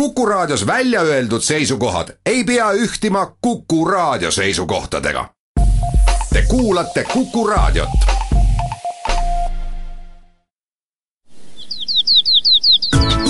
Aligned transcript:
Kuku 0.00 0.26
Raadios 0.26 0.66
välja 0.66 1.00
öeldud 1.00 1.40
seisukohad 1.40 2.08
ei 2.26 2.44
pea 2.44 2.72
ühtima 2.72 3.36
Kuku 3.40 3.84
Raadio 3.84 4.30
seisukohtadega. 4.30 5.28
Te 6.32 6.42
kuulate 6.48 7.04
Kuku 7.04 7.46
Raadiot. 7.46 7.88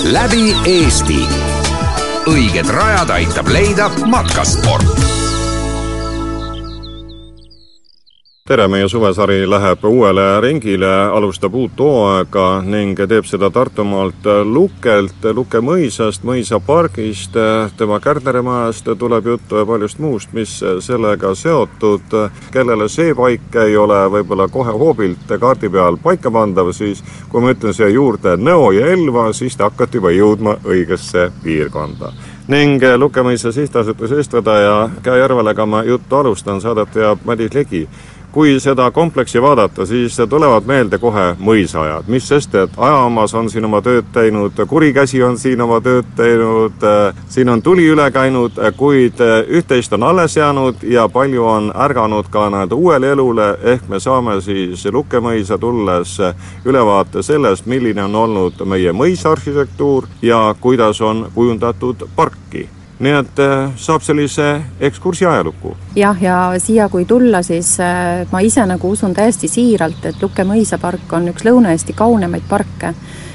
läbi 0.03 0.55
Eesti. 0.65 1.27
õiged 2.27 2.69
rajad 2.69 3.09
aitab 3.09 3.47
leida 3.47 3.89
matkasport 4.05 5.16
tere, 8.47 8.67
meie 8.71 8.87
suvesari 8.87 9.41
läheb 9.49 9.81
uuele 9.83 10.41
ringile, 10.41 10.87
alustab 11.11 11.55
uut 11.59 11.79
hooaega 11.83 12.61
ning 12.63 12.95
teeb 12.95 13.27
seda 13.27 13.49
Tartumaalt 13.51 14.29
Lukelt, 14.47 15.25
Luke 15.35 15.59
mõisast, 15.59 16.23
mõisapargist, 16.23 17.35
tema 17.77 17.99
Kärneremajast 17.99 18.87
tuleb 18.99 19.27
juttu 19.33 19.59
ja 19.59 19.65
paljust 19.67 19.99
muust, 19.99 20.31
mis 20.31 20.53
sellega 20.79 21.33
seotud. 21.35 22.15
kellele 22.51 22.87
see 22.89 23.13
paik 23.15 23.55
ei 23.65 23.77
ole 23.77 23.99
võib-olla 24.15 24.47
kohe 24.47 24.71
hoobilt 24.71 25.35
kaardi 25.39 25.69
peal 25.69 25.99
paika 26.03 26.31
pandav, 26.31 26.71
siis 26.71 27.03
kui 27.29 27.41
ma 27.41 27.51
ütlen 27.51 27.73
siia 27.73 27.89
juurde 27.89 28.37
Nõo 28.37 28.71
ja 28.71 28.87
Elva, 28.87 29.33
siis 29.33 29.57
te 29.57 29.63
hakkate 29.63 29.97
juba 29.97 30.11
jõudma 30.11 30.55
õigesse 30.63 31.31
piirkonda. 31.43 32.13
Ning 32.47 32.83
Lukemõisa 32.97 33.51
sihtasutuse 33.51 34.15
eestvedaja 34.15 34.89
Käe 35.03 35.19
Järvelega 35.19 35.65
ma 35.65 35.83
juttu 35.83 36.15
alustan, 36.15 36.61
saadet 36.61 36.95
veab 36.95 37.25
Madis 37.25 37.51
Ligi 37.53 37.87
kui 38.31 38.59
seda 38.59 38.91
kompleksi 38.91 39.41
vaadata, 39.41 39.85
siis 39.85 40.17
tulevad 40.29 40.65
meelde 40.65 40.97
kohe 40.97 41.35
mõisaajad, 41.39 42.09
mis 42.11 42.27
sest, 42.27 42.55
et 42.55 42.77
Ajamas 42.77 43.33
on 43.33 43.49
siin 43.49 43.65
oma 43.65 43.81
tööd 43.81 44.11
teinud, 44.13 44.59
Kurikäsi 44.67 45.23
on 45.23 45.37
siin 45.37 45.61
oma 45.61 45.79
tööd 45.81 46.05
teinud, 46.15 46.85
siin 47.29 47.49
on 47.49 47.61
tuli 47.61 47.87
üle 47.89 48.09
käinud, 48.11 48.59
kuid 48.77 49.23
üht-teist 49.47 49.93
on 49.97 50.03
alles 50.03 50.37
jäänud 50.37 50.83
ja 50.83 51.07
palju 51.09 51.45
on 51.45 51.71
ärganud 51.75 52.29
ka 52.29 52.49
nii-öelda 52.49 52.75
uuele 52.75 53.11
elule, 53.15 53.49
ehk 53.63 53.89
me 53.89 53.99
saame 53.99 54.41
siis 54.41 54.85
Lukkemõisa 54.91 55.57
tulles 55.57 56.17
ülevaate 56.65 57.23
sellest, 57.23 57.65
milline 57.65 58.03
on 58.03 58.15
olnud 58.15 58.65
meie 58.65 58.93
mõisaarhitektuur 58.93 60.07
ja 60.21 60.55
kuidas 60.61 61.01
on 61.01 61.27
kujundatud 61.35 62.09
parki 62.15 62.67
nii 62.99 63.13
et 63.13 63.39
äh, 63.39 63.69
saab 63.77 64.01
sellise 64.01 64.61
ekskursi 64.79 65.25
ajalukku. 65.25 65.75
jah, 65.95 66.21
ja 66.21 66.37
siia, 66.57 66.89
kui 66.89 67.05
tulla, 67.05 67.41
siis 67.43 67.79
äh, 67.79 68.25
ma 68.31 68.39
ise 68.39 68.65
nagu 68.65 68.89
usun 68.89 69.13
täiesti 69.13 69.47
siiralt, 69.47 70.05
et 70.05 70.21
Lukke 70.21 70.43
mõisapark 70.47 71.13
on 71.13 71.29
üks 71.29 71.45
Lõuna-Eesti 71.45 71.93
kaunemaid 71.95 72.47
parke. 72.49 72.93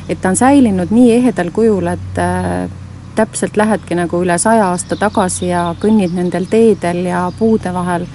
et 0.08 0.20
ta 0.20 0.28
on 0.28 0.36
säilinud 0.36 0.90
nii 0.90 1.12
ehedal 1.12 1.50
kujul, 1.54 1.86
et 1.86 2.18
äh, 2.18 2.68
täpselt 3.14 3.56
lähedki 3.56 3.94
nagu 3.94 4.22
üle 4.24 4.38
saja 4.38 4.70
aasta 4.72 4.96
tagasi 4.96 5.46
ja 5.46 5.74
kõnnid 5.80 6.14
nendel 6.16 6.46
teedel 6.50 7.04
ja 7.06 7.30
puude 7.38 7.74
vahel 7.74 8.06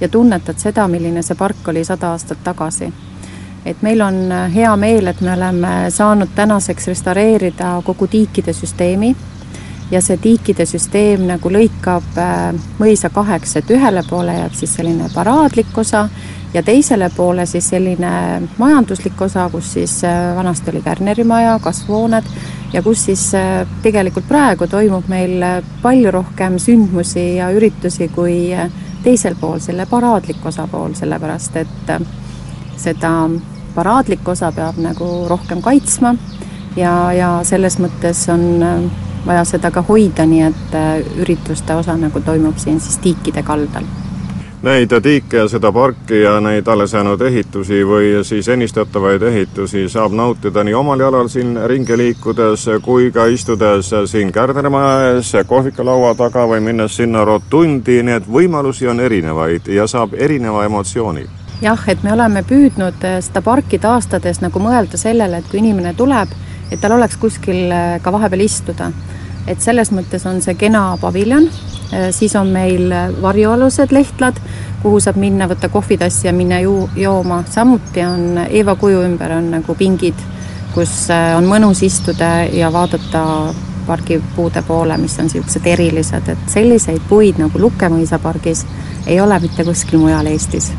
ja 0.00 0.08
tunnetad 0.08 0.58
seda, 0.58 0.88
milline 0.88 1.22
see 1.22 1.36
park 1.36 1.68
oli 1.68 1.84
sada 1.84 2.10
aastat 2.16 2.42
tagasi 2.44 2.90
et 3.66 3.82
meil 3.82 4.00
on 4.00 4.30
hea 4.54 4.76
meel, 4.76 5.06
et 5.06 5.20
me 5.20 5.32
oleme 5.34 5.70
saanud 5.90 6.34
tänaseks 6.34 6.86
restaureerida 6.86 7.80
kogu 7.84 8.06
tiikide 8.06 8.52
süsteemi 8.52 9.14
ja 9.90 10.00
see 10.02 10.18
tiikide 10.18 10.66
süsteem 10.66 11.26
nagu 11.28 11.50
lõikab 11.52 12.18
äh, 12.18 12.56
mõisa 12.80 13.10
kaheks, 13.14 13.56
et 13.60 13.70
ühele 13.70 14.02
poole 14.08 14.34
jääb 14.34 14.56
siis 14.58 14.74
selline 14.78 15.10
paraadlik 15.14 15.78
osa 15.78 16.08
ja 16.54 16.62
teisele 16.66 17.10
poole 17.16 17.46
siis 17.46 17.68
selline 17.70 18.10
majanduslik 18.58 19.20
osa, 19.22 19.48
kus 19.52 19.72
siis 19.78 20.00
äh, 20.04 20.34
vanasti 20.36 20.72
oli 20.72 20.82
Kärneri 20.82 21.24
maja, 21.24 21.58
kasvuhooned 21.62 22.30
ja 22.72 22.82
kus 22.82 23.04
siis 23.06 23.28
äh, 23.38 23.62
tegelikult 23.82 24.26
praegu 24.28 24.66
toimub 24.66 25.06
meil 25.12 25.44
palju 25.82 26.10
rohkem 26.18 26.58
sündmusi 26.62 27.36
ja 27.36 27.52
üritusi 27.54 28.10
kui 28.14 28.50
teisel 29.06 29.36
pool, 29.38 29.60
selle 29.62 29.86
paraadlik 29.86 30.42
osa 30.46 30.66
pool, 30.66 30.96
sellepärast 30.98 31.60
et 31.62 31.92
seda 32.76 33.12
paraadlik 33.76 34.26
osa 34.28 34.50
peab 34.56 34.80
nagu 34.82 35.28
rohkem 35.30 35.62
kaitsma 35.62 36.16
ja, 36.76 37.12
ja 37.14 37.28
selles 37.46 37.78
mõttes 37.78 38.24
on 38.32 38.90
vaja 39.26 39.44
seda 39.44 39.70
ka 39.70 39.82
hoida, 39.82 40.26
nii 40.26 40.42
et 40.42 40.74
äh, 40.74 41.20
ürituste 41.22 41.74
osa 41.74 41.96
nagu 41.96 42.20
toimub 42.20 42.58
siin 42.58 42.80
siis 42.80 42.98
tiikide 42.98 43.42
kaldal. 43.42 43.86
Neid 44.66 44.90
tiike 45.02 45.36
ja 45.36 45.48
seda 45.48 45.70
parki 45.72 46.22
ja 46.22 46.40
neid 46.40 46.66
alles 46.68 46.94
jäänud 46.96 47.20
ehitusi 47.22 47.82
või 47.86 48.24
siis 48.24 48.48
ennistatavaid 48.48 49.22
ehitusi 49.22 49.84
saab 49.88 50.16
nautida 50.16 50.64
nii 50.64 50.74
omal 50.74 51.00
jalal 51.00 51.28
siin 51.28 51.58
ringi 51.68 51.96
liikudes 51.96 52.64
kui 52.82 53.10
ka 53.12 53.26
istudes 53.26 53.92
siin 54.10 54.32
Kärnermaja 54.32 55.12
ees 55.12 55.34
kohvikulaua 55.46 56.14
taga 56.14 56.46
või 56.48 56.64
minnes 56.64 56.96
sinna 56.96 57.24
rotundi, 57.24 58.00
nii 58.02 58.16
et 58.16 58.30
võimalusi 58.32 58.88
on 58.88 59.00
erinevaid 59.00 59.68
ja 59.68 59.86
saab 59.86 60.16
erineva 60.18 60.64
emotsiooni. 60.64 61.26
Jah, 61.62 61.84
et 61.88 62.02
me 62.02 62.12
oleme 62.12 62.42
püüdnud 62.42 63.04
äh, 63.04 63.20
seda 63.24 63.44
parki 63.44 63.78
taastades 63.78 64.40
nagu 64.40 64.60
mõelda 64.60 64.98
sellele, 65.00 65.38
et 65.38 65.52
kui 65.52 65.60
inimene 65.60 65.94
tuleb, 65.96 66.32
et 66.70 66.80
tal 66.80 66.96
oleks 66.96 67.16
kuskil 67.20 67.70
äh, 67.72 67.96
ka 68.02 68.12
vahepeal 68.12 68.44
istuda. 68.46 68.90
Et 69.46 69.60
selles 69.62 69.92
mõttes 69.94 70.24
on 70.26 70.40
see 70.42 70.56
kena 70.58 70.96
paviljon, 71.00 71.46
äh, 71.92 72.08
siis 72.14 72.34
on 72.38 72.50
meil 72.54 72.90
varjualused 73.22 73.94
lehtlad, 73.94 74.40
kuhu 74.82 75.00
saab 75.02 75.20
minna, 75.22 75.48
võtta 75.50 75.70
kohvitassi 75.72 76.28
ja 76.28 76.34
minna 76.34 76.60
ju-, 76.64 76.88
jooma, 76.98 77.42
samuti 77.50 78.02
on 78.06 78.42
Eeva 78.48 78.76
kuju 78.78 79.04
ümber 79.06 79.36
on 79.38 79.52
nagu 79.58 79.78
pingid, 79.78 80.26
kus 80.74 81.06
äh, 81.14 81.32
on 81.38 81.46
mõnus 81.50 81.84
istuda 81.86 82.48
ja 82.52 82.72
vaadata 82.74 83.22
pargipuude 83.86 84.64
poole, 84.66 84.96
mis 84.98 85.14
on 85.22 85.28
niisugused 85.28 85.66
erilised, 85.70 86.32
et 86.34 86.50
selliseid 86.50 87.06
puid 87.08 87.38
nagu 87.38 87.62
Lukkemõisa 87.62 88.18
pargis 88.18 88.66
ei 89.06 89.20
ole 89.22 89.38
mitte 89.40 89.64
kuskil 89.64 90.02
mujal 90.02 90.26
Eestis 90.26 90.72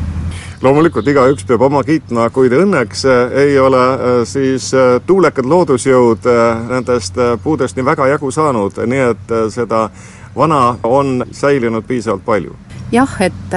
loomulikult 0.62 1.06
igaüks 1.06 1.46
peab 1.46 1.62
oma 1.68 1.82
kiitma, 1.86 2.28
kuid 2.34 2.52
õnneks 2.56 3.04
äh, 3.06 3.34
ei 3.44 3.58
ole 3.62 3.82
äh, 3.94 4.14
siis 4.26 4.72
äh, 4.74 4.96
tuulekad 5.06 5.46
loodusjõud 5.46 6.26
nendest 6.70 7.18
puudest 7.42 7.78
nii 7.78 7.86
väga 7.86 8.08
jagu 8.14 8.30
saanud, 8.34 8.80
nii 8.90 9.04
et 9.12 9.34
seda 9.54 9.88
vana 10.36 10.62
on 10.82 11.22
säilinud 11.32 11.86
piisavalt 11.86 12.24
palju. 12.24 12.56
jah, 12.92 13.16
et 13.20 13.56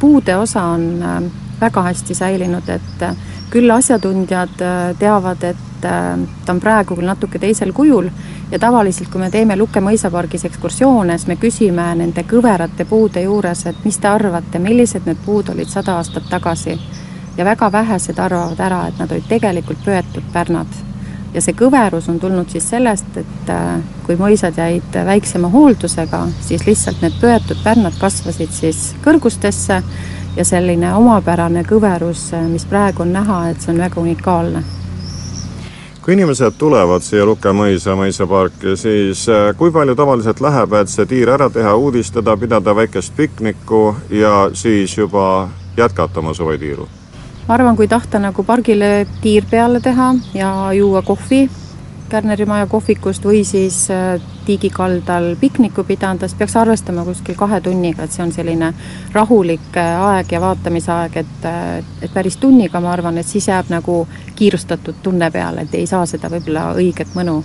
puude 0.00 0.36
osa 0.36 0.64
on 0.74 1.30
väga 1.60 1.82
hästi 1.82 2.14
säilinud, 2.14 2.68
et 2.68 3.06
küll 3.50 3.70
asjatundjad 3.70 4.58
teavad, 4.98 5.44
et 5.44 5.80
ta 5.80 6.52
on 6.52 6.60
praegu 6.60 6.96
küll 6.96 7.06
natuke 7.06 7.38
teisel 7.38 7.72
kujul 7.72 8.10
ja 8.50 8.58
tavaliselt, 8.58 9.08
kui 9.08 9.20
me 9.20 9.30
teeme 9.30 9.56
Lukke 9.56 9.80
mõisapargis 9.82 10.46
ekskursioone, 10.46 11.18
siis 11.18 11.28
me 11.30 11.36
küsime 11.40 11.86
nende 11.98 12.22
kõverate 12.28 12.86
puude 12.88 13.22
juures, 13.24 13.66
et 13.66 13.84
mis 13.84 13.98
te 13.98 14.08
arvate, 14.08 14.62
millised 14.62 15.06
need 15.06 15.22
puud 15.24 15.50
olid 15.54 15.70
sada 15.70 15.96
aastat 16.00 16.30
tagasi. 16.30 16.78
ja 17.36 17.44
väga 17.44 17.72
vähesed 17.72 18.18
arvavad 18.18 18.60
ära, 18.60 18.86
et 18.88 18.98
nad 18.98 19.10
olid 19.12 19.26
tegelikult 19.28 19.84
pöetud 19.84 20.22
pärnad. 20.32 20.66
ja 21.34 21.40
see 21.40 21.52
kõverus 21.52 22.08
on 22.08 22.20
tulnud 22.20 22.50
siis 22.50 22.70
sellest, 22.70 23.16
et 23.16 23.50
äh, 23.50 23.80
kui 24.06 24.16
mõisad 24.16 24.56
jäid 24.56 24.94
väiksema 25.04 25.48
hooldusega, 25.48 26.26
siis 26.40 26.66
lihtsalt 26.66 27.02
need 27.02 27.20
pöetud 27.20 27.58
pärnad 27.64 27.98
kasvasid 28.00 28.50
siis 28.52 28.94
kõrgustesse 29.04 29.82
ja 30.36 30.44
selline 30.44 30.94
omapärane 30.94 31.64
kõverus, 31.64 32.30
mis 32.48 32.64
praegu 32.64 33.02
on 33.02 33.12
näha, 33.12 33.48
et 33.50 33.60
see 33.60 33.72
on 33.74 33.78
väga 33.78 34.00
unikaalne 34.00 34.64
kui 36.06 36.14
inimesed 36.14 36.54
tulevad 36.58 37.02
siia 37.02 37.24
Luke 37.26 37.50
mõisa, 37.50 37.96
mõisaparki, 37.98 38.76
siis 38.78 39.24
äh, 39.26 39.48
kui 39.58 39.72
palju 39.74 39.96
tavaliselt 39.98 40.38
läheb, 40.38 40.76
et 40.78 40.92
see 40.92 41.06
tiir 41.10 41.32
ära 41.34 41.48
teha, 41.50 41.72
uudistada, 41.74 42.36
pidada 42.38 42.76
väikest 42.78 43.16
piknikku 43.16 43.80
ja 44.14 44.52
siis 44.54 44.94
juba 44.94 45.48
jätkata 45.76 46.22
oma 46.22 46.34
suvetiiru? 46.34 46.86
ma 47.48 47.54
arvan, 47.54 47.74
kui 47.76 47.88
tahta 47.90 48.22
nagu 48.22 48.44
pargile 48.46 49.06
tiir 49.22 49.50
peale 49.50 49.80
teha 49.82 50.12
ja 50.34 50.52
juua 50.78 51.02
kohvi 51.02 51.48
Kärneri 52.08 52.46
maja 52.46 52.66
kohvikust 52.70 53.24
või 53.26 53.42
siis 53.44 53.88
äh, 53.90 54.20
Tiigi 54.46 54.70
kaldal 54.70 55.32
pikniku 55.40 55.82
pidada, 55.84 56.28
siis 56.28 56.38
peaks 56.38 56.54
arvestama 56.56 57.02
kuskil 57.04 57.34
kahe 57.34 57.60
tunniga, 57.60 58.06
et 58.06 58.14
see 58.14 58.22
on 58.22 58.32
selline 58.32 58.70
rahulik 59.12 59.74
äh, 59.76 60.06
aeg 60.10 60.32
ja 60.32 60.40
vaatamisaeg, 60.40 61.18
et 61.24 61.48
äh, 61.50 61.82
et 62.06 62.14
päris 62.14 62.38
tunniga 62.38 62.80
ma 62.80 62.92
arvan, 62.94 63.18
et 63.18 63.26
siis 63.26 63.48
jääb 63.50 63.72
nagu 63.74 64.04
kiirustatud 64.38 65.02
tunne 65.02 65.30
peale, 65.34 65.66
et 65.66 65.74
ei 65.74 65.86
saa 65.86 66.06
seda 66.06 66.30
võib-olla 66.30 66.70
õiget 66.78 67.18
mõnu 67.18 67.40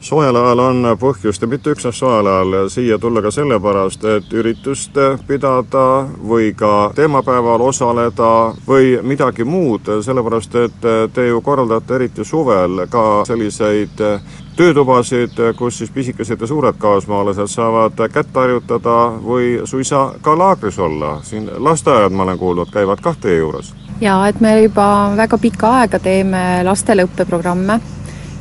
soojal 0.00 0.36
ajal 0.36 0.58
on 0.58 0.86
põhjust 1.00 1.42
ja 1.42 1.48
mitte 1.50 1.72
üksnes 1.74 1.98
soojal 1.98 2.26
ajal 2.26 2.68
siia 2.70 2.98
tulla 2.98 3.22
ka 3.22 3.30
sellepärast, 3.34 4.04
et 4.04 4.32
üritust 4.32 4.98
pidada 5.26 5.84
või 6.28 6.52
ka 6.56 6.92
teemapäeval 6.94 7.60
osaleda 7.68 8.32
või 8.68 8.98
midagi 9.02 9.44
muud, 9.44 9.90
sellepärast 10.04 10.54
et 10.54 10.86
te 11.14 11.26
ju 11.28 11.40
korraldate 11.42 11.98
eriti 11.98 12.24
suvel 12.24 12.86
ka 12.90 13.24
selliseid 13.26 14.04
töötubasid, 14.58 15.38
kus 15.56 15.78
siis 15.78 15.90
pisikesed 15.90 16.40
ja 16.40 16.46
suured 16.46 16.78
kaasmaalased 16.78 17.50
saavad 17.50 18.00
kätt 18.12 18.34
harjutada 18.34 18.96
või 19.22 19.60
suisa 19.64 20.14
ka 20.22 20.38
laagris 20.38 20.78
olla. 20.78 21.20
siin 21.22 21.50
lasteaiad, 21.56 22.12
ma 22.12 22.22
olen 22.22 22.38
kuulnud, 22.38 22.70
käivad 22.72 23.00
kah 23.02 23.16
teie 23.16 23.38
juures? 23.38 23.74
jaa, 24.00 24.28
et 24.28 24.40
me 24.40 24.60
juba 24.62 25.12
väga 25.16 25.38
pikka 25.38 25.70
aega 25.80 25.98
teeme 25.98 26.42
lastele 26.64 27.06
õppeprogramme 27.06 27.80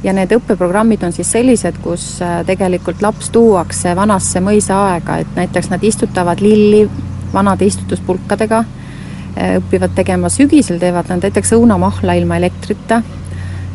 ja 0.04 0.14
need 0.14 0.34
õppeprogrammid 0.38 1.04
on 1.08 1.14
siis 1.16 1.30
sellised, 1.32 1.80
kus 1.84 2.18
äh, 2.22 2.42
tegelikult 2.48 3.02
laps 3.02 3.32
tuuakse 3.34 3.96
vanasse 3.98 4.42
mõisaaega, 4.44 5.22
et 5.24 5.38
näiteks 5.38 5.72
nad 5.74 5.84
istutavad 5.84 6.42
lilli 6.44 6.86
vanade 7.34 7.68
istutuspulkadega, 7.68 8.64
äh, 8.64 9.56
õpivad 9.62 9.96
tegema, 9.98 10.30
sügisel 10.34 10.82
teevad 10.82 11.10
nad 11.12 11.26
näiteks 11.26 11.56
õunamahla 11.58 12.18
ilma 12.20 12.38
elektrita 12.38 13.02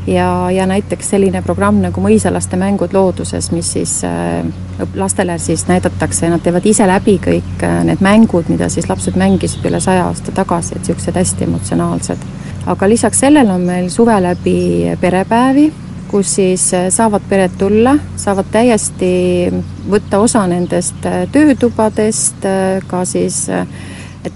ja, 0.07 0.29
ja 0.55 0.67
näiteks 0.71 1.11
selline 1.15 1.43
programm 1.43 1.83
nagu 1.83 2.05
mõisalaste 2.05 2.59
mängud 2.61 2.95
looduses, 2.95 3.51
mis 3.55 3.75
siis 3.75 3.99
äh, 4.07 4.47
lastele 4.95 5.39
siis 5.43 5.67
näidatakse 5.69 6.31
nad 6.31 6.43
teevad 6.43 6.67
ise 6.71 6.87
läbi 6.87 7.19
kõik 7.23 7.67
need 7.87 8.03
mängud, 8.03 8.47
mida 8.51 8.71
siis 8.71 8.89
lapsed 8.91 9.19
mängisid 9.19 9.67
üle 9.67 9.83
saja 9.83 10.07
aasta 10.07 10.35
tagasi, 10.35 10.77
et 10.77 10.87
niisugused 10.87 11.19
hästi 11.19 11.51
emotsionaalsed. 11.51 12.29
aga 12.67 12.89
lisaks 12.89 13.19
sellele 13.19 13.53
on 13.53 13.61
meil 13.67 13.89
suve 13.91 14.21
läbi 14.23 14.93
perepäevi 15.01 15.73
kus 16.13 16.35
siis 16.35 16.75
äh, 16.75 16.91
saavad 16.93 17.25
pered 17.29 17.57
tulla, 17.59 17.97
saavad 18.21 18.51
täiesti 18.53 19.13
võtta 19.91 20.21
osa 20.21 20.45
nendest 20.51 21.07
äh, 21.09 21.25
töötubadest, 21.33 22.45
äh, 22.45 22.85
ka 22.87 23.05
siis 23.09 23.47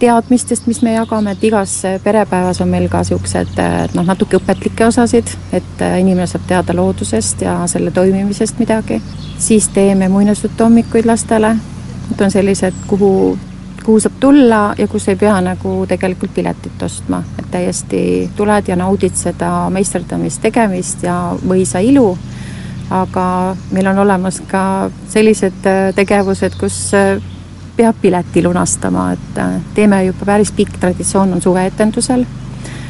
teadmistest, 0.01 0.67
mis 0.67 0.81
me 0.83 0.97
jagame, 0.97 1.37
et 1.37 1.45
igas 1.47 1.77
perepäevas 2.03 2.59
on 2.65 2.73
meil 2.73 2.89
ka 2.91 3.05
niisugused 3.05 3.61
noh, 3.95 4.07
natuke 4.09 4.41
õpetlikke 4.41 4.89
osasid, 4.89 5.31
et 5.55 5.85
inimene 6.01 6.27
saab 6.27 6.49
teada 6.49 6.75
loodusest 6.75 7.45
ja 7.47 7.61
selle 7.71 7.93
toimimisest 7.95 8.59
midagi. 8.59 8.99
siis 9.39 9.69
teeme 9.69 10.09
muinasjutuhommikuid 10.09 11.07
lastele, 11.07 11.55
need 12.09 12.25
on 12.25 12.35
sellised, 12.35 12.83
kuhu 12.91 13.39
kuhu 13.87 14.01
saab 14.03 14.15
tulla 14.21 14.61
ja 14.79 14.89
kus 14.91 15.09
ei 15.09 15.17
pea 15.17 15.37
nagu 15.41 15.85
tegelikult 15.87 16.33
piletit 16.35 16.83
ostma, 16.83 17.21
et 17.39 17.47
täiesti 17.51 18.01
tuled 18.37 18.69
ja 18.69 18.77
naudid 18.77 19.15
seda 19.15 19.51
meisterdamist, 19.71 20.43
tegemist 20.43 21.05
ja 21.07 21.15
mõisa 21.47 21.79
ilu, 21.87 22.09
aga 22.91 23.27
meil 23.71 23.87
on 23.93 24.01
olemas 24.03 24.41
ka 24.51 24.65
sellised 25.11 25.69
äh, 25.71 25.93
tegevused, 25.95 26.59
kus 26.59 26.81
äh, 26.99 27.15
peab 27.77 28.03
pileti 28.03 28.43
lunastama, 28.43 29.13
et 29.15 29.39
äh, 29.39 29.55
teeme 29.79 30.03
juba 30.09 30.33
päris 30.33 30.51
pikk 30.57 30.81
traditsioon 30.83 31.39
on 31.39 31.47
suveetendusel, 31.47 32.27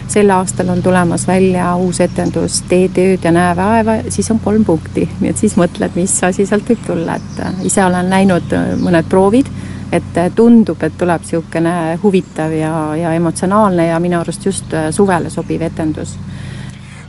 sel 0.09 0.33
aastal 0.33 0.73
on 0.73 0.81
tulemas 0.81 1.29
välja 1.29 1.75
uus 1.77 2.01
etendus 2.01 2.63
Tee 2.71 2.89
tööd 2.89 3.25
ja 3.29 3.37
näe 3.37 3.53
vaeva, 3.59 4.01
siis 4.09 4.33
on 4.33 4.41
kolm 4.41 4.65
punkti, 4.65 5.05
nii 5.21 5.35
et 5.35 5.45
siis 5.45 5.61
mõtled, 5.61 5.93
mis 5.99 6.17
asi 6.25 6.49
sealt 6.49 6.73
võib 6.73 6.89
tulla, 6.89 7.21
et 7.21 7.65
ise 7.69 7.85
olen 7.85 8.09
näinud 8.17 8.61
mõned 8.81 9.13
proovid 9.13 9.53
et 9.93 10.19
tundub, 10.35 10.83
et 10.83 10.99
tuleb 10.99 11.23
niisugune 11.23 11.99
huvitav 12.03 12.53
ja, 12.53 12.73
ja 12.97 13.13
emotsionaalne 13.15 13.87
ja 13.87 14.01
minu 14.01 14.21
arust 14.21 14.47
just 14.47 14.75
äh, 14.75 14.91
suvele 14.91 15.31
sobiv 15.31 15.63
etendus 15.63 16.17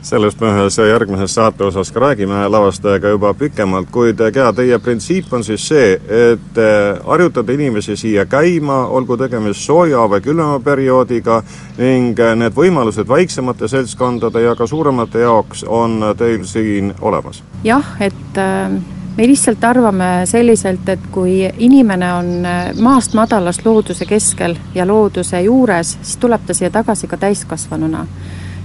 sellest 0.08 0.40
me 0.40 0.50
ühes 0.54 0.78
järgmises 0.78 1.34
saate 1.34 1.64
osas 1.64 1.90
ka 1.92 2.00
räägime 2.00 2.46
lavastajaga 2.48 3.12
juba 3.12 3.34
pikemalt, 3.34 3.90
kuid 3.92 4.20
Gea, 4.32 4.52
teie 4.52 4.78
printsiip 4.78 5.32
on 5.32 5.44
siis 5.44 5.66
see, 5.68 5.88
et 6.32 6.60
harjutada 7.04 7.52
inimesi 7.52 7.96
siia 7.96 8.26
käima, 8.26 8.84
olgu 8.86 9.18
tegemist 9.20 9.64
sooja 9.66 10.06
või 10.10 10.22
külma 10.24 10.60
perioodiga, 10.64 11.42
ning 11.78 12.20
need 12.42 12.56
võimalused 12.56 13.08
väiksemate 13.08 13.68
seltskondade 13.68 14.44
ja 14.46 14.54
ka 14.56 14.66
suuremate 14.66 15.26
jaoks 15.26 15.64
on 15.68 16.00
teil 16.18 16.46
siin 16.46 16.94
olemas? 17.00 17.42
jah, 17.64 17.96
et 18.00 18.38
äh 18.38 18.97
me 19.18 19.26
lihtsalt 19.26 19.64
arvame 19.64 20.08
selliselt, 20.30 20.88
et 20.88 21.06
kui 21.10 21.40
inimene 21.58 22.10
on 22.14 22.28
äh, 22.46 22.68
maast 22.78 23.16
madalast 23.18 23.64
looduse 23.66 24.06
keskel 24.06 24.54
ja 24.74 24.86
looduse 24.86 25.40
juures, 25.42 25.96
siis 26.02 26.20
tuleb 26.22 26.46
ta 26.46 26.54
siia 26.54 26.70
tagasi 26.70 27.10
ka 27.10 27.18
täiskasvanuna. 27.18 28.06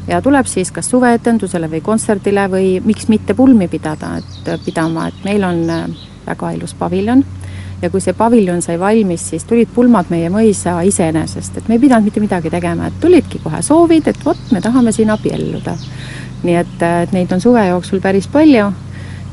ja 0.07 0.21
tuleb 0.21 0.45
siis 0.45 0.71
kas 0.71 0.89
suveetendusele 0.91 1.69
või 1.71 1.81
kontserdile 1.81 2.49
või 2.51 2.81
miks 2.85 3.07
mitte 3.07 3.33
pulmi 3.33 3.67
pidada, 3.67 4.17
et 4.17 4.47
äh, 4.53 4.59
pidama, 4.65 5.07
et 5.07 5.25
meil 5.25 5.43
on 5.43 5.63
äh, 5.69 5.87
väga 6.27 6.51
ilus 6.51 6.73
paviljon 6.73 7.25
ja 7.81 7.89
kui 7.89 8.01
see 8.01 8.13
paviljon 8.13 8.61
sai 8.61 8.77
valmis, 8.79 9.25
siis 9.29 9.49
tulid 9.49 9.73
pulmad 9.73 10.13
meie 10.13 10.29
mõisa 10.29 10.77
iseenesest, 10.85 11.57
et 11.57 11.67
me 11.67 11.79
ei 11.79 11.81
pidanud 11.87 12.05
mitte 12.05 12.21
midagi 12.21 12.53
tegema, 12.53 12.87
et 12.87 13.01
tulidki 13.01 13.41
kohe 13.43 13.61
soovid, 13.61 14.07
et 14.07 14.25
vot, 14.25 14.39
me 14.51 14.61
tahame 14.61 14.93
siin 14.93 15.09
abielluda. 15.09 15.77
nii 16.43 16.55
et, 16.59 16.81
et 16.83 17.11
neid 17.15 17.31
on 17.31 17.41
suve 17.41 17.65
jooksul 17.67 18.01
päris 18.03 18.27
palju 18.27 18.69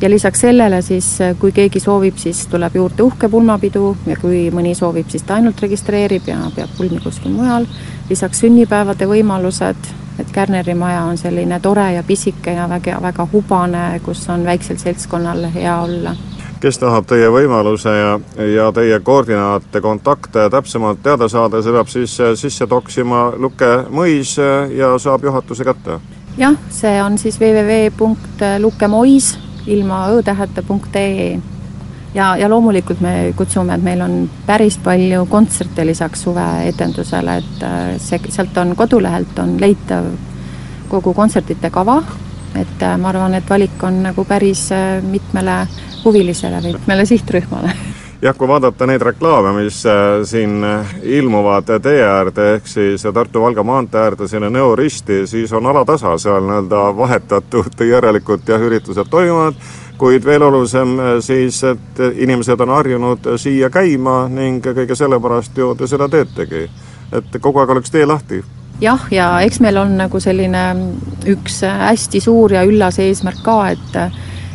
ja 0.01 0.11
lisaks 0.11 0.41
sellele 0.41 0.83
siis, 0.83 1.19
kui 1.39 1.53
keegi 1.53 1.81
soovib, 1.81 2.17
siis 2.17 2.47
tuleb 2.47 2.75
juurde 2.75 3.03
uhke 3.03 3.29
pulmapidu 3.29 3.97
ja 4.07 4.17
kui 4.21 4.51
mõni 4.55 4.75
soovib, 4.75 5.09
siis 5.09 5.23
ta 5.23 5.35
ainult 5.37 5.61
registreerib 5.61 6.29
ja 6.29 6.39
peab 6.55 6.69
pulmi 6.79 7.01
kuskil 7.05 7.33
mujal. 7.37 7.67
lisaks 8.09 8.41
sünnipäevade 8.41 9.07
võimalused, 9.07 9.77
et 10.19 10.31
Kärneri 10.33 10.75
maja 10.75 11.03
on 11.05 11.19
selline 11.19 11.61
tore 11.61 11.93
ja 11.93 12.03
pisike 12.03 12.53
ja 12.53 12.69
väga, 12.69 13.03
väga 13.03 13.27
hubane, 13.33 14.01
kus 14.05 14.29
on 14.29 14.45
väiksel 14.45 14.77
seltskonnal 14.77 15.51
hea 15.55 15.83
olla 15.83 16.17
kes 16.61 16.79
tahab 16.79 17.07
teie 17.09 17.29
võimaluse 17.33 17.89
ja, 17.89 18.21
ja 18.45 18.73
teie 18.77 19.01
koordinaate, 19.01 19.81
kontakte 19.81 20.51
täpsemalt 20.53 21.03
teada 21.03 21.29
saada, 21.29 21.63
see 21.63 21.73
peab 21.73 21.89
siis 21.89 22.19
sisse 22.37 22.67
toksima 22.69 23.33
Luke 23.37 23.85
mõis 23.89 24.37
ja 24.77 24.99
saab 24.99 25.25
juhatuse 25.25 25.65
kätte? 25.65 26.01
jah, 26.37 26.55
see 26.69 27.03
on 27.03 27.19
siis 27.19 27.41
www.lukemois 27.41 29.50
ilma 29.67 30.07
õ-täheta.ee 30.15 31.41
ja, 32.15 32.37
ja 32.37 32.49
loomulikult 32.51 33.01
me 33.01 33.33
kutsume, 33.37 33.75
et 33.75 33.85
meil 33.85 34.01
on 34.05 34.17
päris 34.47 34.79
palju 34.83 35.27
kontserte 35.31 35.87
lisaks 35.87 36.25
suveetendusele, 36.27 37.37
et 37.43 37.63
äh, 37.67 37.93
see, 38.03 38.21
sealt 38.29 38.57
on 38.59 38.75
kodulehelt 38.77 39.39
on 39.39 39.57
leitav 39.61 40.11
kogu 40.91 41.15
kontsertide 41.15 41.71
kava, 41.71 42.01
et 42.59 42.83
äh, 42.83 42.97
ma 42.99 43.13
arvan, 43.13 43.37
et 43.39 43.51
valik 43.51 43.83
on 43.87 44.03
nagu 44.09 44.25
päris 44.29 44.69
äh, 44.75 44.99
mitmele 45.03 45.63
huvilisele 46.05 46.63
või 46.65 46.77
mitmele 46.79 47.07
sihtrühmale 47.07 47.75
jah, 48.23 48.37
kui 48.37 48.49
vaadata 48.49 48.87
neid 48.87 49.03
reklaame, 49.03 49.53
mis 49.63 49.83
siin 50.29 50.65
ilmuvad 51.03 51.71
tee 51.83 52.03
äärde, 52.05 52.55
ehk 52.55 52.67
siis 52.69 53.03
Tartu-Valga 53.03 53.65
maantee 53.65 54.01
äärde 54.01 54.29
sinna 54.29 54.51
Nõo 54.51 54.75
risti, 54.77 55.27
siis 55.27 55.53
on 55.53 55.67
alatasa 55.67 56.19
seal 56.19 56.45
nii-öelda 56.45 56.83
vahetatud 56.97 57.85
järelikult 57.89 58.49
jah, 58.49 58.61
üritused 58.61 59.09
toimuvad, 59.11 59.59
kuid 59.99 60.25
veel 60.25 60.43
olulisem 60.43 60.97
siis, 61.21 61.63
et 61.65 62.01
inimesed 62.15 62.61
on 62.61 62.77
harjunud 62.77 63.33
siia 63.41 63.71
käima 63.71 64.23
ning 64.29 64.65
kõige 64.65 64.97
sellepärast 64.97 65.59
ju 65.59 65.75
te 65.75 65.87
seda 65.87 66.09
teetegi. 66.09 66.69
et 67.13 67.41
kogu 67.41 67.59
aeg 67.59 67.71
oleks 67.71 67.91
tee 67.91 68.07
lahti 68.07 68.45
jah, 68.81 69.07
ja 69.11 69.41
eks 69.45 69.61
meil 69.61 69.77
on 69.77 69.97
nagu 69.99 70.21
selline 70.21 70.65
üks 71.29 71.61
hästi 71.65 72.21
suur 72.21 72.53
ja 72.53 72.63
üllas 72.65 72.99
eesmärk 72.99 73.43
ka, 73.45 73.57
et 73.71 73.99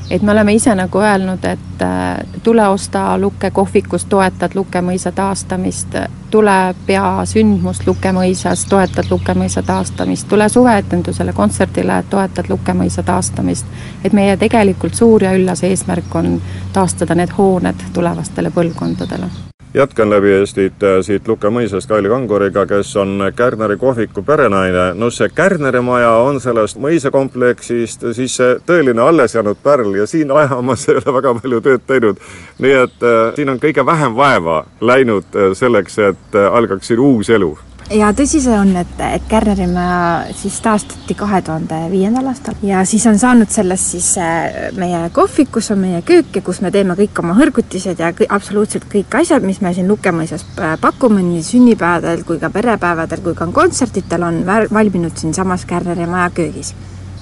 et 0.09 0.21
me 0.21 0.31
oleme 0.31 0.53
ise 0.53 0.75
nagu 0.75 0.99
öelnud, 0.99 1.45
et 1.45 1.81
äh, 1.81 2.17
tule 2.43 2.67
osta 2.67 3.17
Lukke 3.17 3.51
kohvikust, 3.51 4.09
toetad 4.09 4.55
Lukke 4.55 4.81
mõisa 4.81 5.11
taastamist, 5.11 5.95
tule 6.31 6.75
pea 6.85 7.25
sündmust 7.25 7.87
Lukke 7.87 8.11
mõisas, 8.13 8.65
toetad 8.69 9.09
Lukke 9.09 9.33
mõisa 9.33 9.63
taastamist, 9.63 10.27
tule 10.29 10.49
suveetendusele, 10.49 11.33
kontserdile, 11.33 12.03
toetad 12.09 12.49
Lukke 12.49 12.73
mõisa 12.73 13.03
taastamist. 13.03 13.65
et 14.03 14.13
meie 14.13 14.37
tegelikult 14.37 14.93
suur 14.93 15.23
ja 15.23 15.33
üllas 15.33 15.63
eesmärk 15.63 16.15
on 16.15 16.41
taastada 16.73 17.15
need 17.15 17.33
hooned 17.37 17.89
tulevastele 17.93 18.51
põlvkondadele 18.51 19.44
jätkan 19.75 20.09
läbi 20.09 20.31
Eestit 20.31 20.83
äh, 20.83 21.01
siit 21.01 21.27
Luke 21.27 21.49
mõisast 21.51 21.89
Kaili 21.91 22.09
Kanguriga, 22.09 22.65
kes 22.65 22.95
on 22.95 23.19
Kärneri 23.35 23.77
kohviku 23.77 24.23
perenaine. 24.23 24.93
no 24.95 25.09
see 25.11 25.29
Kärneri 25.29 25.81
maja 25.81 26.11
on 26.23 26.39
sellest 26.41 26.79
mõisakompleksist 26.79 28.07
siis 28.15 28.37
see 28.39 28.55
tõeline 28.65 29.03
alles 29.03 29.35
jäänud 29.35 29.59
pärl 29.63 29.95
ja 29.99 30.07
siin 30.07 30.31
ajamas 30.31 30.87
ei 30.89 30.95
ole 30.95 31.13
väga 31.17 31.33
palju 31.41 31.61
tööd 31.61 31.83
teinud. 31.87 32.23
nii 32.59 32.73
et 32.85 33.03
äh, 33.03 33.35
siin 33.35 33.51
on 33.51 33.59
kõige 33.59 33.85
vähem 33.85 34.15
vaeva 34.15 34.63
läinud 34.81 35.35
äh, 35.35 35.51
selleks, 35.53 35.99
et 35.99 36.39
algaks 36.51 36.87
siin 36.87 36.99
uus 36.99 37.29
elu 37.29 37.57
ja 37.93 38.09
tõsi 38.17 38.39
see 38.41 38.55
on, 38.57 38.71
et, 38.79 38.93
et 39.03 39.25
Kärnerimaa 39.29 40.31
siis 40.37 40.57
taastati 40.63 41.15
kahe 41.17 41.41
tuhande 41.45 41.77
viiendal 41.91 42.29
aastal. 42.31 42.57
Ja 42.65 42.83
siis 42.87 43.05
on 43.09 43.19
saanud 43.19 43.51
sellest 43.53 43.91
siis 43.95 44.09
äh, 44.21 44.71
meie 44.77 45.05
kohvik, 45.13 45.51
kus 45.53 45.69
on 45.75 45.83
meie 45.83 46.01
köök 46.05 46.39
ja 46.39 46.43
kus 46.45 46.61
me 46.65 46.71
teeme 46.73 46.97
kõik 46.97 47.21
oma 47.21 47.35
hõrgutised 47.37 48.01
ja 48.01 48.11
kõik, 48.15 48.31
absoluutselt 48.33 48.87
kõik 48.91 49.19
asjad, 49.21 49.45
mis 49.45 49.61
me 49.61 49.73
siin 49.75 49.89
Lukemõisas 49.91 50.47
äh, 50.57 50.75
pakume, 50.81 51.21
nii 51.25 51.43
sünnipäevadel 51.45 52.25
kui 52.27 52.41
ka 52.41 52.49
perepäevadel 52.53 53.23
kui 53.25 53.37
ka 53.37 53.47
kontsertidel, 53.53 54.25
on 54.25 54.43
valminud 54.45 55.17
siinsamas 55.17 55.65
Kärneri 55.69 56.09
maja 56.09 56.31
köögis. 56.33 56.73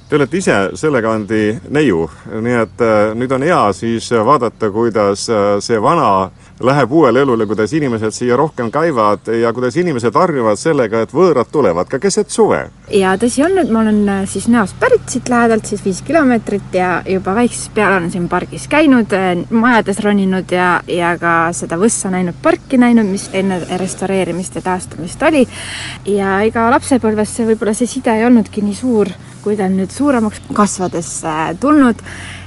Te 0.09 0.17
olete 0.19 0.37
ise 0.37 0.55
selle 0.77 1.01
kandi 1.01 1.57
neiu, 1.73 2.05
nii 2.29 2.57
et 2.61 2.81
äh, 2.85 3.11
nüüd 3.17 3.31
on 3.35 3.43
hea 3.43 3.61
siis 3.75 4.11
vaadata, 4.13 4.71
kuidas 4.71 5.27
see 5.65 5.81
vana 5.81 6.29
läheb 6.59 6.91
uuele 6.91 7.21
elule, 7.25 7.45
kuidas 7.49 7.73
inimesed 7.73 8.13
siia 8.13 8.35
rohkem 8.37 8.69
käivad 8.71 9.27
ja 9.41 9.53
kuidas 9.53 9.77
inimesed 9.77 10.13
harjuvad 10.13 10.59
sellega, 10.59 11.01
et 11.01 11.13
võõrad 11.13 11.49
tulevad 11.51 11.89
ka 11.89 11.99
keset 11.99 12.29
suve. 12.29 12.59
ja 12.93 13.15
tõsi 13.17 13.43
on, 13.45 13.57
et 13.57 13.71
ma 13.73 13.81
olen 13.81 14.01
äh, 14.09 14.21
siis 14.29 14.47
Nõost 14.53 14.77
pärit 14.79 15.09
siit 15.09 15.29
lähedalt 15.29 15.65
siis 15.65 15.81
viis 15.85 16.01
kilomeetrit 16.05 16.75
ja 16.77 17.01
juba 17.09 17.33
väiksest 17.35 17.73
peale 17.73 17.97
olen 17.97 18.11
siin 18.11 18.29
pargis 18.29 18.67
käinud, 18.69 19.13
äh, 19.17 19.33
majades 19.49 19.99
roninud 20.05 20.51
ja, 20.51 20.69
ja 20.87 21.17
ka 21.17 21.35
seda 21.57 21.79
Võssa 21.81 22.13
näinud 22.13 22.37
parki 22.41 22.77
näinud, 22.77 23.09
mis 23.09 23.29
enne 23.33 23.59
restaureerimist 23.79 24.55
ja 24.55 24.61
taastamist 24.61 25.23
oli. 25.23 25.47
ja 26.05 26.39
ega 26.45 26.69
lapsepõlves 26.75 27.35
see 27.35 27.49
võib-olla 27.49 27.73
see 27.73 27.89
side 27.89 28.13
ei 28.13 28.25
olnudki 28.29 28.61
nii 28.61 28.77
suur 28.77 29.09
kui 29.43 29.57
ta 29.59 29.67
on 29.67 29.77
nüüd 29.77 29.91
suuremaks 29.91 30.41
kasvades 30.55 31.09
tulnud, 31.61 31.99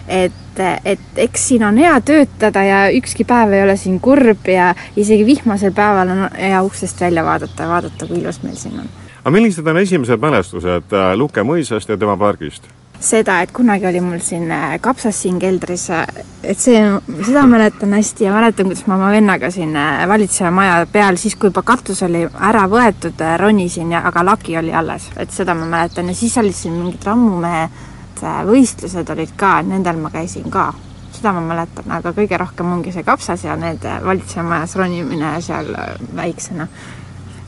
et, 0.09 0.43
et 0.85 1.21
eks 1.27 1.49
siin 1.49 1.65
on 1.67 1.79
hea 1.81 1.95
töötada 2.01 2.63
ja 2.65 2.79
ükski 2.95 3.25
päev 3.25 3.53
ei 3.53 3.63
ole 3.63 3.77
siin 3.77 4.01
kurb 4.01 4.49
ja 4.49 4.73
isegi 4.97 5.27
vihmasel 5.27 5.75
päeval 5.77 6.15
on 6.15 6.25
hea 6.39 6.63
uksest 6.63 7.01
välja 7.01 7.25
vaadata 7.25 7.63
ja 7.63 7.69
vaadata, 7.69 8.07
kui 8.07 8.23
ilus 8.23 8.43
meil 8.43 8.57
siin 8.57 8.81
on. 8.81 8.89
aga 9.25 9.35
millised 9.35 9.67
on 9.67 9.79
esimesed 9.83 10.23
mälestused 10.23 10.99
Luke 11.17 11.43
mõisast 11.43 11.89
ja 11.93 11.97
tema 11.97 12.17
pargist? 12.17 12.69
seda, 13.01 13.41
et 13.43 13.53
kunagi 13.55 13.87
oli 13.89 14.01
mul 14.01 14.21
siin 14.25 14.51
äh, 14.53 14.77
kapsas 14.81 15.19
siin 15.23 15.39
keldris, 15.41 15.89
äh, 15.95 16.07
et 16.43 16.59
see, 16.61 16.81
seda 17.27 17.45
mäletan 17.49 17.93
hästi 17.97 18.27
ja 18.27 18.33
mäletan, 18.35 18.71
kuidas 18.71 18.87
ma 18.89 18.97
oma 18.97 19.11
vennaga 19.13 19.51
siin 19.55 19.77
äh, 19.77 20.05
valitseja 20.09 20.51
maja 20.55 20.79
peal, 20.93 21.19
siis 21.21 21.37
kui 21.37 21.51
juba 21.51 21.63
katus 21.67 22.03
oli 22.07 22.25
ära 22.25 22.67
võetud, 22.71 23.21
ronisin 23.43 23.93
ja, 23.93 24.03
aga 24.09 24.25
lagi 24.25 24.57
oli 24.59 24.73
alles, 24.75 25.11
et 25.17 25.35
seda 25.35 25.55
ma 25.55 25.69
mäletan 25.71 26.09
ja 26.11 26.17
siis 26.17 26.37
olid 26.41 26.57
siin 26.57 26.79
mingid 26.79 27.05
rammumehe 27.07 27.69
võistlused 28.23 29.11
olid 29.13 29.33
ka, 29.37 29.61
nendel 29.63 29.97
ma 30.01 30.11
käisin 30.11 30.51
ka. 30.51 30.73
seda 31.17 31.33
ma 31.33 31.41
mäletan, 31.41 31.91
aga 31.97 32.13
kõige 32.13 32.37
rohkem 32.39 32.73
ongi 32.73 32.93
see 32.93 33.03
kapsas 33.03 33.45
ja 33.45 33.57
need 33.57 33.85
valitseja 34.05 34.43
majas 34.45 34.77
ronimine 34.77 35.41
seal 35.41 35.73
väiksena 36.17 36.69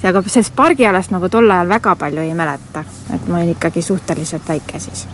aga 0.09 0.23
sellest 0.27 0.55
pargialast 0.57 1.11
nagu 1.11 1.29
tol 1.29 1.51
ajal 1.51 1.69
väga 1.69 1.97
palju 1.97 2.23
ei 2.23 2.35
mäleta, 2.35 2.85
et 3.15 3.29
ma 3.29 3.41
olin 3.41 3.51
ikkagi 3.57 3.83
suhteliselt 3.83 4.49
väike 4.49 4.81
siis 4.81 5.07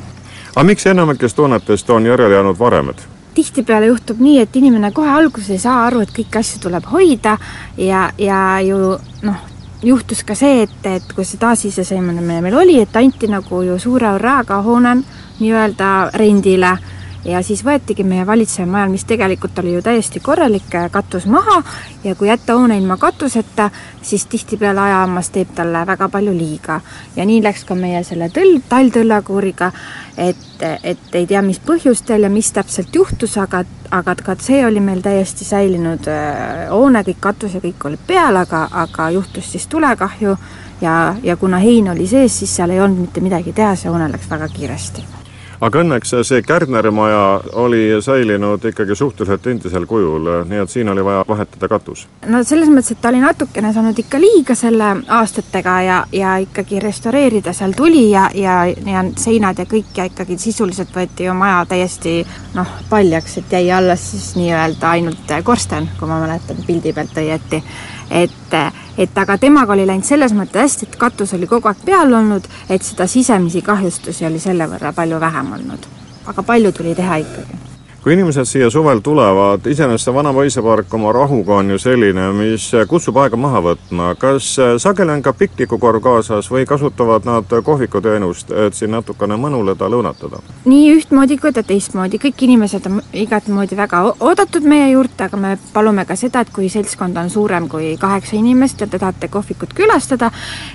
aga 0.55 0.65
miks 0.65 0.87
enamikest 0.87 1.39
hoonetest 1.39 1.91
on 1.91 2.07
järele 2.07 2.35
jäänud 2.35 2.59
varemed? 2.59 2.99
tihtipeale 3.35 3.87
juhtub 3.87 4.21
nii, 4.23 4.39
et 4.41 4.57
inimene 4.57 4.93
kohe 4.95 5.11
alguses 5.11 5.51
ei 5.51 5.59
saa 5.59 5.87
aru, 5.89 6.05
et 6.05 6.13
kõiki 6.15 6.39
asju 6.39 6.61
tuleb 6.63 6.85
hoida 6.87 7.35
ja, 7.77 8.07
ja 8.19 8.61
ju 8.63 8.95
noh, 9.27 9.41
juhtus 9.83 10.23
ka 10.25 10.37
see, 10.39 10.63
et, 10.63 10.77
et 10.87 11.13
kui 11.17 11.27
see 11.27 11.41
taasiseseisvumine 11.43 12.23
meil 12.23 12.55
oli, 12.55 12.79
et 12.81 12.95
anti 12.97 13.27
nagu 13.27 13.63
ju 13.67 13.79
suure 13.83 14.13
hurraaga 14.15 14.61
hoone 14.63 15.01
nii-öelda 15.41 16.11
rendile 16.15 16.79
ja 17.25 17.43
siis 17.43 17.65
võetigi 17.65 18.05
meie 18.05 18.27
valitseja 18.27 18.67
majal, 18.69 18.91
mis 18.93 19.05
tegelikult 19.09 19.59
oli 19.59 19.75
ju 19.75 19.83
täiesti 19.83 20.21
korralik, 20.21 20.69
katus 20.93 21.27
maha. 21.27 21.63
Ja 22.05 22.15
kui 22.15 22.29
jätta 22.29 22.57
hoone 22.59 22.77
ilma 22.79 22.97
katuseta, 23.01 23.71
siis 24.03 24.27
tihtipeale 24.27 24.81
ajahammas 24.81 25.31
teeb 25.33 25.55
talle 25.57 25.87
väga 25.87 26.09
palju 26.09 26.35
liiga. 26.37 26.81
ja 27.17 27.25
nii 27.25 27.43
läks 27.43 27.65
ka 27.65 27.75
meie 27.75 28.03
selle 28.05 28.29
tõll, 28.29 28.61
talltõllakuuriga, 28.69 29.71
et, 30.19 30.63
et 30.83 31.15
ei 31.15 31.27
tea, 31.27 31.43
mis 31.43 31.61
põhjustel 31.61 32.23
ja 32.23 32.31
mis 32.31 32.53
täpselt 32.53 32.95
juhtus, 32.95 33.39
aga, 33.39 33.65
aga 33.91 34.15
ka 34.15 34.37
see 34.41 34.67
oli 34.67 34.81
meil 34.81 35.01
täiesti 35.03 35.45
säilinud 35.45 36.09
äh, 36.09 36.69
hoone, 36.71 37.03
kõik 37.03 37.21
katus 37.21 37.55
ja 37.55 37.65
kõik 37.65 37.89
oli 37.89 37.99
peal, 38.07 38.37
aga, 38.37 38.69
aga 38.85 39.11
juhtus 39.11 39.53
siis 39.53 39.67
tulekahju. 39.67 40.37
Ja, 40.81 41.15
ja 41.23 41.37
kuna 41.37 41.57
hein 41.63 41.89
oli 41.89 42.07
sees, 42.07 42.39
siis 42.39 42.57
seal 42.57 42.75
ei 42.75 42.81
olnud 42.81 43.07
mitte 43.07 43.21
midagi 43.25 43.53
teha, 43.53 43.77
see 43.79 43.89
hoone 43.89 44.11
läks 44.13 44.29
väga 44.29 44.49
kiiresti 44.53 45.24
aga 45.61 45.83
õnneks 45.85 46.15
see 46.27 46.43
Kärneri 46.43 46.91
maja 46.95 47.41
oli 47.53 47.83
säilinud 48.03 48.65
ikkagi 48.71 48.97
suhteliselt 48.97 49.47
endisel 49.47 49.87
kujul, 49.87 50.29
nii 50.49 50.63
et 50.63 50.71
siin 50.71 50.89
oli 50.89 51.05
vaja 51.05 51.25
vahetada 51.29 51.69
katus. 51.69 52.07
no 52.27 52.43
selles 52.45 52.71
mõttes, 52.73 52.93
et 52.95 53.01
ta 53.01 53.13
oli 53.13 53.23
natukene 53.23 53.73
saanud 53.73 53.99
ikka 53.99 54.21
liiga 54.21 54.57
selle 54.59 54.91
aastatega 55.19 55.81
ja, 55.87 55.99
ja 56.13 56.37
ikkagi 56.43 56.81
restaureerida 56.83 57.53
seal 57.53 57.75
tuli 57.77 58.11
ja, 58.11 58.29
ja, 58.35 58.61
ja 58.67 59.05
seinad 59.21 59.59
ja 59.59 59.69
kõik 59.71 59.97
ja 59.97 60.09
ikkagi 60.11 60.39
sisuliselt 60.39 60.95
võeti 60.95 61.29
ju 61.29 61.35
maja 61.39 61.65
täiesti 61.69 62.21
noh, 62.55 62.79
paljaks, 62.91 63.39
et 63.43 63.59
jäi 63.59 63.67
alles 63.73 64.11
siis 64.11 64.35
nii-öelda 64.39 64.91
ainult 64.91 65.37
korsten, 65.45 65.91
kui 65.99 66.09
ma 66.09 66.21
mäletan 66.23 66.65
pildi 66.67 66.93
pealt 66.93 67.23
õieti 67.23 67.63
et, 68.11 68.55
et 68.99 69.19
aga 69.19 69.39
temaga 69.39 69.73
oli 69.73 69.87
läinud 69.87 70.07
selles 70.07 70.33
mõttes 70.37 70.63
hästi, 70.63 70.89
et 70.89 70.97
katus 70.97 71.35
oli 71.35 71.47
kogu 71.51 71.69
aeg 71.69 71.85
peal 71.85 72.15
olnud, 72.15 72.49
et 72.69 72.83
seda 72.83 73.07
sisemisi 73.11 73.63
kahjustusi 73.63 74.27
oli 74.27 74.41
selle 74.41 74.69
võrra 74.71 74.93
palju 74.93 75.21
vähem 75.21 75.53
olnud. 75.59 75.87
aga 76.27 76.43
palju 76.43 76.73
tuli 76.73 76.95
teha 76.95 77.17
ikkagi 77.21 77.74
kui 78.05 78.13
inimesed 78.13 78.45
siia 78.45 78.67
suvel 78.71 78.99
tulevad, 79.01 79.65
iseenesest 79.65 80.11
see 80.11 80.13
vana 80.13 80.29
mõisapark 80.37 80.93
oma 80.93 81.09
rahuga 81.17 81.55
on 81.63 81.71
ju 81.73 81.79
selline, 81.81 82.27
mis 82.37 82.67
kutsub 82.89 83.17
aega 83.23 83.39
maha 83.41 83.63
võtma. 83.65 84.11
kas 84.21 84.51
sageli 84.83 85.15
on 85.15 85.23
ka 85.25 85.33
piknikukorv 85.33 86.03
kaasas 86.05 86.51
või 86.53 86.67
kasutavad 86.69 87.25
nad 87.25 87.55
kohvikuteenust, 87.65 88.53
et 88.67 88.77
siin 88.77 88.93
natukene 88.93 89.39
mõnuleda, 89.41 89.89
lõunatada? 89.89 90.43
nii 90.69 90.91
ühtmoodi 90.99 91.39
kui 91.41 91.53
ka 91.57 91.63
teistmoodi, 91.65 92.21
kõik 92.21 92.45
inimesed 92.45 92.91
on 92.91 93.01
igat 93.13 93.49
moodi 93.49 93.77
väga 93.77 94.03
oodatud 94.21 94.69
meie 94.69 94.91
juurde, 94.91 95.25
aga 95.25 95.41
me 95.41 95.55
palume 95.73 96.05
ka 96.05 96.17
seda, 96.21 96.45
et 96.45 96.53
kui 96.53 96.69
seltskond 96.69 97.17
on 97.17 97.33
suurem 97.33 97.71
kui 97.73 97.97
kaheksa 97.97 98.37
inimest 98.37 98.85
ja 98.85 98.87
te 98.87 99.01
tahate 99.01 99.33
kohvikut 99.33 99.73
külastada, 99.73 100.29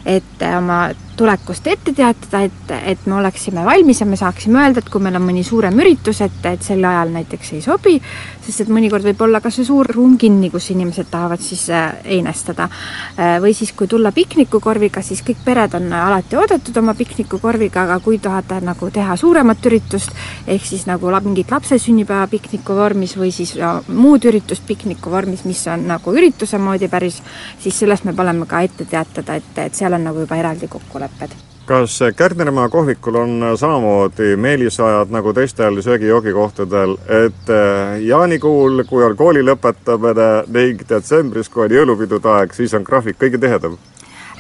et 0.06 0.50
oma 0.50 0.88
tulekust 1.20 1.68
ette 1.68 1.92
teatada, 1.96 2.44
et, 2.48 2.72
et 2.94 3.08
me 3.10 3.18
oleksime 3.20 3.64
valmis 3.68 4.00
ja 4.00 4.08
me 4.08 4.18
saaksime 4.20 4.62
öelda, 4.62 4.80
et 4.80 4.90
kui 4.92 5.04
meil 5.04 5.18
on 5.20 5.26
mõni 5.26 5.44
suurem 5.44 5.76
üritus, 5.82 6.22
et, 6.24 6.38
et 6.48 6.64
sel 6.64 6.86
ajal 6.86 7.12
näiteks 7.12 7.52
ei 7.58 7.64
sobi, 7.66 7.98
sest 8.46 8.64
et 8.64 8.72
mõnikord 8.72 9.04
võib 9.10 9.24
olla 9.28 9.42
ka 9.44 9.52
see 9.52 9.68
suur 9.68 9.90
ruum 9.92 10.16
kinni, 10.22 10.52
kus 10.54 10.70
inimesed 10.72 11.10
tahavad 11.12 11.44
siis 11.44 11.66
äh, 11.76 12.00
einestada. 12.18 12.70
Äh, 13.18 13.36
või 13.44 13.52
siis, 13.58 13.74
kui 13.76 13.90
tulla 13.92 14.14
piknikukorviga, 14.16 15.04
siis 15.06 15.24
kõik 15.28 15.44
pered 15.44 15.76
on 15.80 15.92
alati 15.94 16.40
oodatud 16.40 16.80
oma 16.80 16.96
piknikukorviga, 17.00 17.84
aga 17.84 18.00
kui 18.04 18.22
tahate 18.24 18.62
nagu 18.64 18.92
teha 18.94 19.20
suuremat 19.20 19.70
üritust, 19.72 20.16
ehk 20.48 20.66
siis 20.66 20.88
nagu 20.88 21.12
mingit 21.26 21.52
lapse 21.52 21.80
sünnipäeva 21.82 22.30
pikniku 22.32 22.78
vormis 22.78 23.18
või 23.20 23.34
siis 23.36 23.56
no, 23.60 23.80
muud 23.92 24.24
üritust 24.30 24.64
pikniku 24.68 25.12
vormis, 25.12 25.44
mis 25.50 25.66
on 25.68 25.88
nagu 25.90 26.16
ürituse 26.16 26.58
moodi 26.62 26.88
päris, 26.88 27.20
siis 27.60 27.80
sellest 27.80 28.08
me 28.08 28.16
paleme 28.16 28.48
ka 28.48 28.64
ette 28.64 28.88
teatada, 28.88 29.36
et, 29.36 29.52
et 29.66 29.76
seal 29.76 29.94
on 29.98 30.08
nagu 30.08 30.24
juba 30.24 30.40
eraldi 30.40 30.72
kokkulepe 30.72 31.09
kokkulepped. 31.10 31.36
kas 31.66 32.00
Kärnerimaa 32.16 32.70
kohvikul 32.70 33.16
on 33.16 33.44
samamoodi 33.56 34.36
meelisajad 34.36 35.10
nagu 35.10 35.34
teistel 35.34 35.82
söögi-joogikohtadel, 35.82 36.98
et 37.26 37.50
eh, 37.50 38.02
jaanikuul, 38.02 38.84
kui 38.84 39.04
on 39.04 39.16
kooli 39.16 39.44
lõpetamine 39.46 40.48
ning 40.48 40.82
detsembris, 40.90 41.50
kui 41.50 41.68
on 41.68 41.76
jõulupidude 41.76 42.30
aeg, 42.30 42.54
siis 42.54 42.74
on 42.74 42.84
graafik 42.84 43.20
kõige 43.22 43.38
tihedam? 43.38 43.78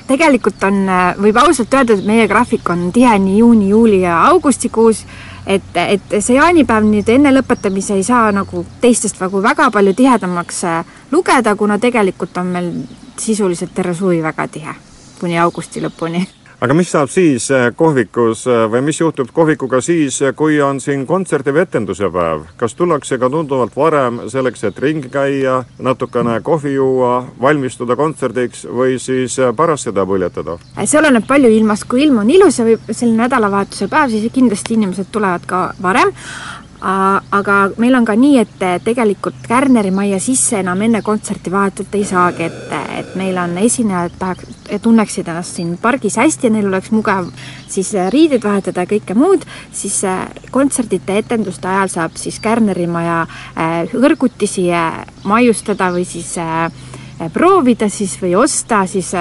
tegelikult 0.07 0.63
on, 0.63 0.89
eh, 0.89 1.19
võib 1.21 1.38
ausalt 1.38 1.73
öelda, 1.73 1.93
et 1.93 2.05
meie 2.05 2.27
graafik 2.27 2.69
on 2.69 2.89
tihe 2.91 3.19
nii 3.19 3.38
juuni, 3.38 3.69
juuli 3.69 4.01
ja 4.01 4.23
augustikuus, 4.31 5.05
et, 5.45 5.69
et 5.75 6.17
see 6.19 6.39
jaanipäev 6.39 6.83
nüüd 6.83 7.09
enne 7.13 7.33
lõpetamisi 7.35 7.93
ei 7.93 8.03
saa 8.03 8.31
nagu 8.31 8.65
teistest 8.81 9.21
nagu 9.21 9.43
väga 9.43 9.69
palju 9.71 9.93
tihedamaks 9.93 10.63
eh, 10.63 10.97
lugeda, 11.11 11.55
kuna 11.55 11.77
tegelikult 11.77 12.41
on 12.41 12.51
meil 12.57 12.73
sisuliselt 13.21 13.73
terve 13.75 13.93
suvi 13.93 14.23
väga 14.25 14.47
tihe, 14.47 14.75
kuni 15.21 15.38
augusti 15.38 15.85
lõpuni 15.85 16.25
aga 16.59 16.75
mis 16.75 16.89
saab 16.91 17.07
siis 17.11 17.45
eh, 17.55 17.69
kohvikus 17.75 18.43
eh, 18.49 18.65
või 18.71 18.81
mis 18.89 18.99
juhtub 18.99 19.29
kohvikuga 19.35 19.79
siis, 19.83 20.17
eh, 20.21 20.33
kui 20.35 20.57
on 20.63 20.81
siin 20.83 21.05
kontserdi 21.07 21.53
või 21.55 21.63
etenduse 21.63 22.09
päev? 22.11 22.43
kas 22.59 22.75
tullakse 22.75 23.17
ka 23.19 23.29
tunduvalt 23.31 23.75
varem 23.79 24.21
selleks, 24.31 24.65
et 24.67 24.79
ringi 24.83 25.11
käia, 25.13 25.61
natukene 25.79 26.39
kohvi 26.43 26.73
juua, 26.75 27.13
valmistuda 27.41 27.95
kontserdiks 27.99 28.65
või 28.67 28.99
siis 28.99 29.39
pärast 29.55 29.87
seda 29.87 30.03
põljetada? 30.09 30.57
see 30.83 30.99
oleneb 30.99 31.27
palju 31.27 31.51
ilmast, 31.61 31.87
kui 31.87 32.03
ilm 32.03 32.19
on 32.25 32.35
ilus 32.35 32.59
ja 32.59 32.67
võib 32.67 32.91
selline 32.91 33.23
nädalavahetuse 33.23 33.87
päev, 33.87 34.11
siis 34.11 34.27
kindlasti 34.35 34.75
inimesed 34.75 35.13
tulevad 35.15 35.47
ka 35.47 35.63
varem, 35.81 36.11
aga 36.81 37.55
meil 37.77 37.95
on 37.98 38.05
ka 38.07 38.15
nii, 38.15 38.38
et 38.39 38.83
tegelikult 38.86 39.41
Kärneri 39.48 39.91
majja 39.91 40.19
sisse 40.24 40.59
enam 40.62 40.81
enne 40.81 41.01
kontserti 41.03 41.51
vahetult 41.51 41.95
ei 41.95 42.05
saagi, 42.07 42.48
et, 42.48 42.75
et 43.00 43.15
meil 43.19 43.38
on 43.38 43.57
esinejad 43.59 44.15
tahaks, 44.19 44.59
tunneksid 44.81 45.27
ennast 45.27 45.57
siin 45.57 45.74
pargis 45.81 46.15
hästi 46.19 46.48
ja 46.48 46.53
neil 46.53 46.69
oleks 46.69 46.91
mugav 46.95 47.27
siis 47.67 47.91
riideid 48.13 48.43
vahetada 48.43 48.86
ja 48.86 48.89
kõike 48.89 49.17
muud, 49.17 49.45
siis 49.75 50.01
äh, 50.07 50.27
kontserdite, 50.51 51.19
etenduste 51.24 51.67
ajal 51.69 51.91
saab 51.93 52.19
siis 52.21 52.39
Kärneri 52.43 52.88
maja 52.88 53.24
äh, 53.25 53.81
kõrgutisi 53.91 54.69
äh, 54.74 55.03
maiustada 55.27 55.91
või 55.95 56.05
siis 56.07 56.38
proovida 57.33 57.89
siis 57.91 58.13
või 58.21 58.31
osta 58.39 58.86
siis 58.88 59.12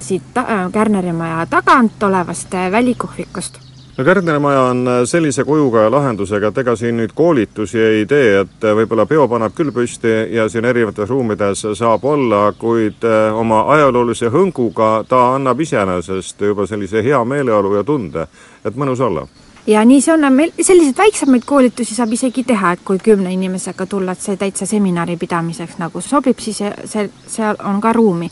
siit 0.00 0.40
Kärneri 0.72 1.12
maja 1.12 1.44
tagant 1.52 2.02
olevast 2.08 2.56
välikohvikust 2.72 3.63
no 3.96 4.04
Kärdla 4.04 4.38
maja 4.40 4.60
on 4.60 4.88
äh, 4.88 5.04
sellise 5.04 5.44
kujuga 5.44 5.82
ja 5.82 5.90
lahendusega, 5.90 6.48
et 6.48 6.58
ega 6.58 6.74
siin 6.76 6.96
nüüd 6.98 7.14
koolitusi 7.14 7.78
ei 7.78 8.06
tee, 8.10 8.40
et 8.40 8.66
äh, 8.66 8.74
võib-olla 8.74 9.06
peo 9.06 9.28
paneb 9.30 9.54
küll 9.54 9.70
püsti 9.74 10.14
ja 10.34 10.48
siin 10.48 10.66
erinevates 10.66 11.08
ruumides 11.10 11.66
saab 11.78 12.04
olla, 12.04 12.48
kuid 12.58 13.06
äh, 13.06 13.30
oma 13.38 13.64
ajaloolise 13.76 14.32
hõnguga 14.34 14.90
ta 15.08 15.22
annab 15.36 15.60
iseenesest 15.60 16.42
juba 16.42 16.66
sellise 16.66 17.04
hea 17.06 17.24
meeleolu 17.24 17.76
ja 17.78 17.84
tunde, 17.86 18.26
et 18.64 18.76
mõnus 18.76 19.00
olla 19.04 19.28
ja 19.66 19.84
nii 19.84 20.00
see 20.04 20.12
on, 20.14 20.26
meil 20.32 20.52
selliseid 20.60 20.98
väiksemaid 20.98 21.44
koolitusi 21.48 21.94
saab 21.96 22.12
isegi 22.12 22.44
teha, 22.44 22.74
et 22.74 22.82
kui 22.84 22.98
kümne 23.02 23.32
inimesega 23.32 23.86
tulla, 23.88 24.12
et 24.12 24.20
see 24.20 24.36
täitsa 24.40 24.66
seminari 24.68 25.16
pidamiseks 25.20 25.78
nagu 25.80 26.02
sobib, 26.04 26.40
siis 26.42 26.60
see, 26.60 27.06
seal 27.26 27.56
on 27.64 27.80
ka 27.80 27.92
ruumi. 27.92 28.30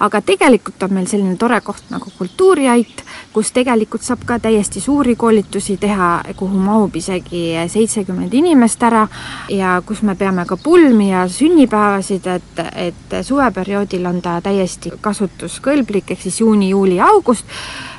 aga 0.00 0.20
tegelikult 0.24 0.82
on 0.82 0.94
meil 0.96 1.06
selline 1.06 1.36
tore 1.36 1.60
koht 1.60 1.90
nagu 1.90 2.10
Kultuuriait, 2.18 3.04
kus 3.32 3.52
tegelikult 3.52 4.02
saab 4.02 4.24
ka 4.26 4.38
täiesti 4.38 4.80
suuri 4.80 5.16
koolitusi 5.16 5.76
teha, 5.76 6.10
kuhu 6.36 6.58
mahub 6.58 6.96
isegi 6.96 7.52
seitsekümmend 7.68 8.34
inimest 8.34 8.82
ära 8.82 9.06
ja 9.48 9.82
kus 9.86 10.02
me 10.02 10.14
peame 10.14 10.46
ka 10.46 10.56
pulmi 10.56 11.10
ja 11.10 11.28
sünnipäevasid, 11.28 12.26
et, 12.26 12.64
et 12.74 13.20
suveperioodil 13.26 14.06
on 14.06 14.22
ta 14.22 14.40
täiesti 14.40 14.92
kasutuskõlblik, 15.00 16.10
ehk 16.10 16.22
siis 16.22 16.40
juuni, 16.40 16.70
juuli, 16.72 17.00
august 17.00 17.44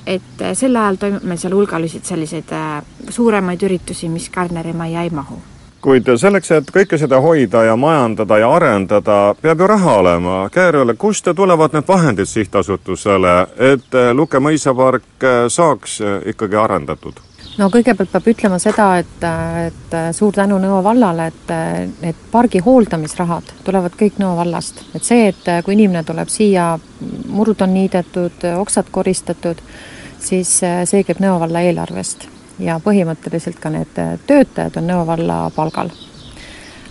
et 0.06 0.44
sel 0.58 0.76
ajal 0.76 1.00
toimub 1.00 1.24
meil 1.24 1.40
seal 1.42 1.54
hulgaliselt 1.56 2.06
selliseid 2.06 2.54
suuremaid 3.10 3.64
üritusi, 3.64 4.10
mis 4.10 4.30
Kärneri 4.30 4.74
majja 4.74 5.04
ei 5.08 5.10
mahu 5.10 5.42
kuid 5.82 6.10
selleks, 6.22 6.52
et 6.54 6.70
kõike 6.74 6.98
seda 7.02 7.20
hoida 7.24 7.64
ja 7.66 7.76
majandada 7.80 8.38
ja 8.38 8.52
arendada, 8.54 9.18
peab 9.42 9.64
ju 9.64 9.70
raha 9.72 9.96
olema. 10.04 10.36
Käärjale, 10.54 10.94
kust 10.94 11.28
tulevad 11.36 11.74
need 11.74 11.88
vahendid 11.88 12.30
sihtasutusele, 12.30 13.34
et 13.72 14.00
Luke 14.14 14.40
mõisapark 14.40 15.28
saaks 15.50 16.00
ikkagi 16.34 16.60
arendatud? 16.62 17.22
no 17.60 17.68
kõigepealt 17.68 18.12
peab 18.14 18.28
ütlema 18.32 18.58
seda, 18.64 18.86
et, 19.02 19.26
et 19.68 19.96
suur 20.16 20.32
tänu 20.36 20.56
Nõo 20.62 20.80
vallale, 20.86 21.28
et 21.32 21.52
need 22.02 22.22
pargi 22.32 22.62
hooldamisrahad 22.64 23.52
tulevad 23.66 23.98
kõik 24.00 24.22
Nõo 24.22 24.36
vallast. 24.38 24.84
et 24.96 25.04
see, 25.04 25.28
et 25.34 25.50
kui 25.66 25.76
inimene 25.76 26.06
tuleb 26.08 26.32
siia, 26.32 26.78
murud 27.28 27.62
on 27.62 27.74
niidetud, 27.74 28.46
oksad 28.62 28.92
koristatud, 28.92 29.60
siis 30.22 30.60
see 30.62 31.04
käib 31.04 31.20
Nõo 31.24 31.40
valla 31.42 31.62
eelarvest 31.66 32.28
ja 32.62 32.80
põhimõtteliselt 32.84 33.60
ka 33.60 33.72
need 33.74 34.00
töötajad 34.28 34.78
on 34.78 34.88
Nõo 34.88 35.06
valla 35.08 35.44
palgal. 35.56 35.92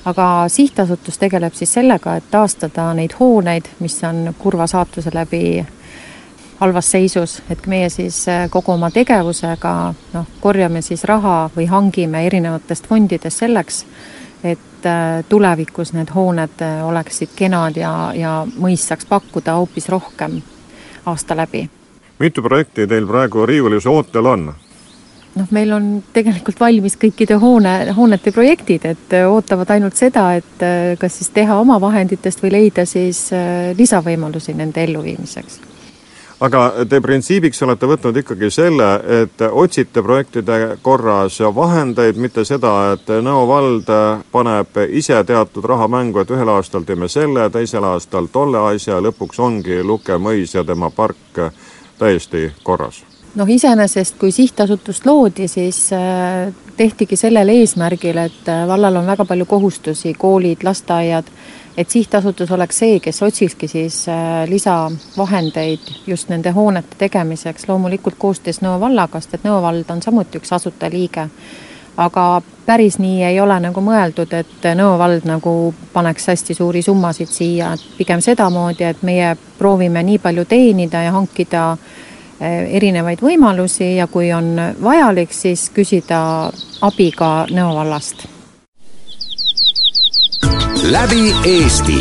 aga 0.05 0.49
sihtasutus 0.49 1.19
tegeleb 1.19 1.55
siis 1.55 1.73
sellega, 1.73 2.17
et 2.17 2.31
taastada 2.31 2.95
neid 2.95 3.13
hooneid, 3.21 3.69
mis 3.81 3.99
on 4.05 4.35
kurva 4.39 4.67
saatuse 4.67 5.11
läbi 5.15 5.67
halvas 6.61 6.91
seisus, 6.91 7.43
et 7.51 7.67
meie 7.67 7.89
siis 7.89 8.25
kogu 8.51 8.73
oma 8.73 8.91
tegevusega 8.91 9.75
noh, 10.13 10.27
korjame 10.41 10.83
siis 10.83 11.05
raha 11.05 11.51
või 11.57 11.67
hangime 11.69 12.27
erinevatest 12.27 12.87
fondidest 12.87 13.45
selleks, 13.45 13.85
et 14.45 14.89
tulevikus 15.29 15.93
need 15.93 16.13
hooned 16.15 16.65
oleksid 16.85 17.37
kenad 17.37 17.77
ja, 17.77 18.13
ja 18.17 18.39
mõis 18.57 18.87
saaks 18.89 19.09
pakkuda 19.09 19.57
hoopis 19.61 19.89
rohkem 19.89 20.41
aasta 21.07 21.37
läbi. 21.37 21.69
Mitu 22.21 22.43
projekti 22.43 22.87
teil 22.87 23.07
praegu 23.09 23.47
riiulis 23.49 23.87
ootel 23.87 24.27
on? 24.27 24.51
noh, 25.35 25.49
meil 25.55 25.73
on 25.73 25.89
tegelikult 26.15 26.61
valmis 26.61 26.97
kõikide 27.01 27.39
hoone, 27.41 27.75
hoonete 27.97 28.33
projektid, 28.35 28.87
et 28.95 29.17
äh, 29.17 29.27
ootavad 29.31 29.71
ainult 29.77 29.99
seda, 29.99 30.33
et 30.41 30.65
äh, 30.67 30.95
kas 31.01 31.21
siis 31.21 31.31
teha 31.35 31.61
oma 31.61 31.79
vahenditest 31.81 32.43
või 32.43 32.55
leida 32.57 32.87
siis 32.89 33.29
äh, 33.37 33.71
lisavõimalusi 33.79 34.57
nende 34.59 34.83
elluviimiseks 34.89 35.61
aga 36.41 36.61
te 36.89 37.01
printsiibiks 37.05 37.63
olete 37.67 37.89
võtnud 37.89 38.17
ikkagi 38.23 38.49
selle, 38.51 38.89
et 39.21 39.43
otsite 39.51 40.03
projektide 40.03 40.79
korras 40.83 41.37
vahendeid, 41.55 42.17
mitte 42.17 42.47
seda, 42.49 42.95
et 42.95 43.13
Nõo 43.21 43.45
vald 43.49 43.91
paneb 44.33 44.81
ise 44.89 45.21
teatud 45.29 45.69
raha 45.69 45.89
mängu, 45.93 46.23
et 46.23 46.33
ühel 46.33 46.49
aastal 46.49 46.87
teeme 46.89 47.11
selle, 47.13 47.51
teisel 47.53 47.85
aastal 47.85 48.31
tolle 48.33 48.63
asja, 48.73 49.03
lõpuks 49.05 49.41
ongi 49.41 49.83
Luke 49.85 50.17
mõis 50.17 50.57
ja 50.57 50.65
tema 50.65 50.89
park 50.91 51.45
täiesti 52.01 52.49
korras 52.65 53.05
noh, 53.35 53.49
iseenesest 53.49 54.19
kui 54.19 54.33
sihtasutust 54.33 55.07
loodi, 55.07 55.49
siis 55.49 55.93
äh, 55.93 56.53
tehtigi 56.77 57.17
sellel 57.17 57.49
eesmärgil, 57.55 58.19
et 58.19 58.49
äh, 58.49 58.67
vallal 58.69 58.97
on 58.97 59.07
väga 59.07 59.25
palju 59.25 59.47
kohustusi, 59.47 60.15
koolid, 60.19 60.65
lasteaiad, 60.67 61.31
et 61.77 61.91
sihtasutus 61.91 62.51
oleks 62.51 62.83
see, 62.83 62.99
kes 63.01 63.23
otsikski 63.23 63.69
siis 63.69 64.03
äh, 64.09 64.45
lisavahendeid 64.51 65.93
just 66.07 66.29
nende 66.33 66.51
hoonete 66.57 66.99
tegemiseks, 66.99 67.69
loomulikult 67.69 68.19
koostöös 68.19 68.61
Nõo 68.65 68.79
vallaga, 68.81 69.21
sest 69.21 69.39
et 69.39 69.49
Nõo 69.49 69.61
vald 69.63 69.91
on 69.91 70.03
samuti 70.03 70.41
üks 70.43 70.53
asutajaliige. 70.53 71.29
Aga 72.01 72.43
päris 72.67 72.97
nii 72.99 73.23
ei 73.29 73.41
ole 73.41 73.59
nagu 73.61 73.81
mõeldud, 73.85 74.33
et 74.33 74.69
Nõo 74.77 74.97
vald 74.99 75.27
nagu 75.29 75.75
paneks 75.93 76.31
hästi 76.33 76.55
suuri 76.57 76.83
summasid 76.83 77.29
siia, 77.29 77.75
et 77.75 77.99
pigem 77.99 78.23
sedamoodi, 78.25 78.85
et 78.85 79.03
meie 79.03 79.35
proovime 79.59 80.03
nii 80.03 80.19
palju 80.19 80.45
teenida 80.49 81.03
ja 81.05 81.13
hankida 81.13 81.65
Eh, 82.41 82.71
erinevaid 82.73 83.21
võimalusi 83.21 83.99
ja 83.99 84.07
kui 84.09 84.31
on 84.33 84.55
vajalik, 84.81 85.29
siis 85.37 85.67
küsida 85.77 86.49
abi 86.81 87.11
ka 87.13 87.45
Nõo 87.53 87.75
vallast. 87.77 88.25
läbi 90.83 91.35
Eesti. 91.45 92.01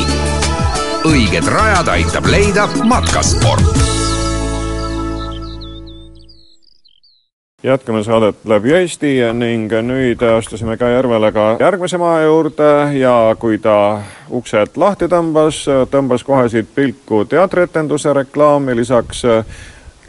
õiged 1.04 1.48
rajad 1.48 1.88
aitab 1.88 2.26
leida 2.26 2.68
matkasport 2.88 3.89
jätkame 7.64 8.04
saadet 8.04 8.36
läbi 8.46 8.72
Eesti 8.72 9.18
ning 9.34 9.72
nüüd 9.84 10.22
astusime 10.24 10.78
ka 10.78 10.90
Järvele 10.94 11.32
ka 11.36 11.58
järgmise 11.60 11.98
maja 12.00 12.24
juurde 12.24 12.70
ja 12.96 13.36
kui 13.40 13.58
ta 13.60 14.02
uksed 14.30 14.80
lahti 14.80 15.10
tõmbas, 15.12 15.66
tõmbas 15.92 16.24
kohe 16.24 16.48
siit 16.50 16.70
pilku 16.76 17.26
teatrietenduse 17.26 18.14
reklaami, 18.14 18.76
lisaks 18.80 19.26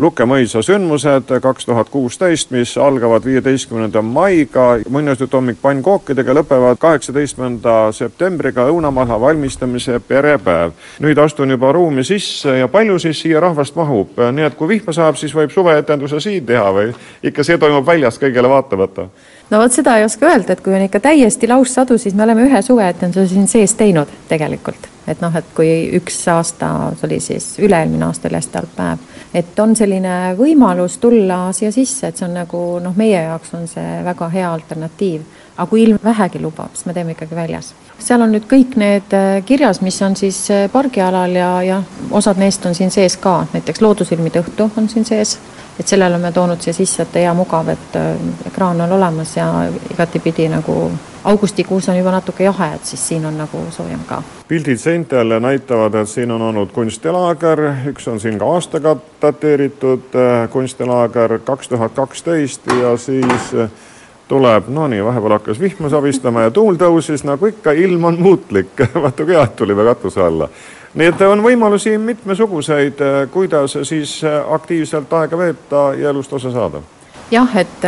Luke 0.01 0.25
mõisa 0.25 0.63
sündmused 0.65 1.29
kaks 1.45 1.67
tuhat 1.69 1.91
kuusteist, 1.93 2.49
mis 2.55 2.71
algavad 2.81 3.25
viieteistkümnenda 3.25 4.01
maiga 4.01 4.79
muinasjutuhommik 4.89 5.59
pannkookidega, 5.61 6.33
lõpevad 6.39 6.79
kaheksateistkümnenda 6.81 7.75
septembriga 7.93 8.65
õunamaha 8.73 9.19
valmistamise 9.21 9.99
perepäev. 10.01 10.73
nüüd 11.05 11.21
astun 11.21 11.53
juba 11.53 11.73
ruumi 11.77 12.05
sisse 12.05 12.57
ja 12.59 12.69
palju 12.69 12.99
siis 12.99 13.21
siia 13.21 13.41
rahvast 13.45 13.77
mahub, 13.77 14.17
nii 14.33 14.47
et 14.47 14.57
kui 14.57 14.69
vihma 14.73 14.93
saab, 14.97 15.21
siis 15.21 15.37
võib 15.37 15.53
suveetenduse 15.53 16.21
siin 16.21 16.47
teha 16.47 16.73
või 16.73 16.95
ikka 17.23 17.45
see 17.45 17.59
toimub 17.59 17.87
väljas 17.87 18.17
kõigele 18.19 18.49
vaatamata? 18.49 19.11
no 19.51 19.61
vot 19.61 19.73
seda 19.73 19.99
ei 19.99 20.05
oska 20.09 20.33
öelda, 20.33 20.57
et 20.57 20.65
kui 20.65 20.75
on 20.75 20.87
ikka 20.89 21.01
täiesti 21.01 21.49
laussadu, 21.49 21.99
siis 21.99 22.15
me 22.15 22.25
oleme 22.25 22.49
ühe 22.49 22.63
suveetenduse 22.63 23.35
siin 23.35 23.49
sees 23.49 23.75
teinud 23.75 24.09
tegelikult. 24.29 24.89
et 25.07 25.21
noh, 25.21 25.37
et 25.37 25.55
kui 25.55 25.91
üks 26.01 26.23
aasta, 26.33 26.95
see 26.97 27.09
oli 27.11 27.21
siis 27.21 27.53
üle-eelmine 27.59 28.09
aasta 28.09 28.29
oli 28.29 28.41
hästi 28.41 28.63
halb 28.63 28.77
päev, 28.77 29.11
et 29.35 29.59
on 29.63 29.77
selline 29.79 30.35
võimalus 30.39 30.99
tulla 30.99 31.51
siia 31.55 31.71
sisse, 31.73 32.09
et 32.09 32.19
see 32.19 32.27
on 32.27 32.35
nagu 32.41 32.63
noh, 32.83 32.97
meie 32.99 33.21
jaoks 33.29 33.55
on 33.59 33.69
see 33.71 34.01
väga 34.05 34.29
hea 34.33 34.49
alternatiiv. 34.53 35.23
aga 35.57 35.69
kui 35.69 35.83
ilm 35.83 35.99
vähegi 36.05 36.41
lubab, 36.41 36.73
siis 36.75 36.87
me 36.87 36.95
teeme 36.95 37.13
ikkagi 37.13 37.37
väljas. 37.37 37.75
seal 37.99 38.23
on 38.23 38.33
nüüd 38.33 38.49
kõik 38.51 38.77
need 38.77 39.15
äh, 39.15 39.45
kirjas, 39.45 39.81
mis 39.81 40.03
on 40.03 40.17
siis 40.17 40.51
äh, 40.51 40.69
pargialal 40.73 41.37
ja, 41.37 41.63
ja 41.63 41.83
osad 42.11 42.39
neist 42.39 42.67
on 42.67 42.75
siin 42.75 42.91
sees 42.91 43.17
ka, 43.17 43.47
näiteks 43.53 43.81
Loodusilmide 43.81 44.43
õhtu 44.43 44.71
on 44.77 44.89
siin 44.89 45.05
sees 45.05 45.39
et 45.81 45.89
sellele 45.89 46.15
oleme 46.15 46.33
toonud 46.33 46.61
siia 46.61 46.75
sisse, 46.77 47.03
et 47.03 47.15
hea 47.23 47.33
mugav, 47.35 47.69
et 47.73 47.97
äh, 47.97 48.17
ekraan 48.47 48.81
on 48.81 48.93
olemas 48.93 49.37
ja 49.37 49.47
igatipidi 49.93 50.49
nagu 50.53 50.91
augustikuus 51.25 51.89
on 51.89 51.99
juba 51.99 52.11
natuke 52.11 52.45
jahe, 52.45 52.75
et 52.75 52.85
siis 52.85 53.09
siin 53.09 53.27
on 53.27 53.39
nagu 53.39 53.65
soojem 53.71 54.01
ka. 54.07 54.23
pildid 54.49 54.79
seintel 54.79 55.41
näitavad, 55.41 55.95
et 55.95 56.09
siin 56.09 56.31
on 56.31 56.43
olnud 56.43 56.73
kunstilaager, 56.73 57.63
üks 57.93 58.09
on 58.09 58.21
siin 58.21 58.39
ka 58.39 58.49
aastaga 58.55 58.97
dateeritud 59.23 60.17
äh, 60.17 60.49
kunstilaager 60.51 61.39
kaks 61.45 61.69
tuhat 61.69 61.93
kaksteist 61.93 62.67
ja 62.81 62.97
siis 62.97 63.55
äh, 63.55 63.71
tuleb, 64.29 64.69
no 64.69 64.89
nii, 64.89 65.05
vahepeal 65.05 65.39
hakkas 65.39 65.61
vihma 65.61 65.91
sabistama 65.91 66.47
ja 66.47 66.51
tuul 66.51 66.79
tõusis, 66.81 67.25
nagu 67.27 67.47
ikka, 67.47 67.73
ilm 67.73 68.05
on 68.05 68.21
muutlik 68.21 68.87
vaata 69.03 69.25
kui 69.25 69.35
kevad 69.35 69.57
tulime 69.57 69.85
katuse 69.85 70.23
alla 70.23 70.49
nii 70.95 71.07
et 71.07 71.21
on 71.23 71.43
võimalusi 71.43 71.99
mitmesuguseid, 71.99 73.01
eh, 73.01 73.19
kuidas 73.31 73.79
siis 73.83 74.21
aktiivselt 74.51 75.13
aega 75.13 75.39
veeta 75.39 75.85
ja 75.99 76.11
elust 76.11 76.33
osa 76.33 76.51
saada. 76.51 76.83
Jah, 77.31 77.57
et, 77.57 77.87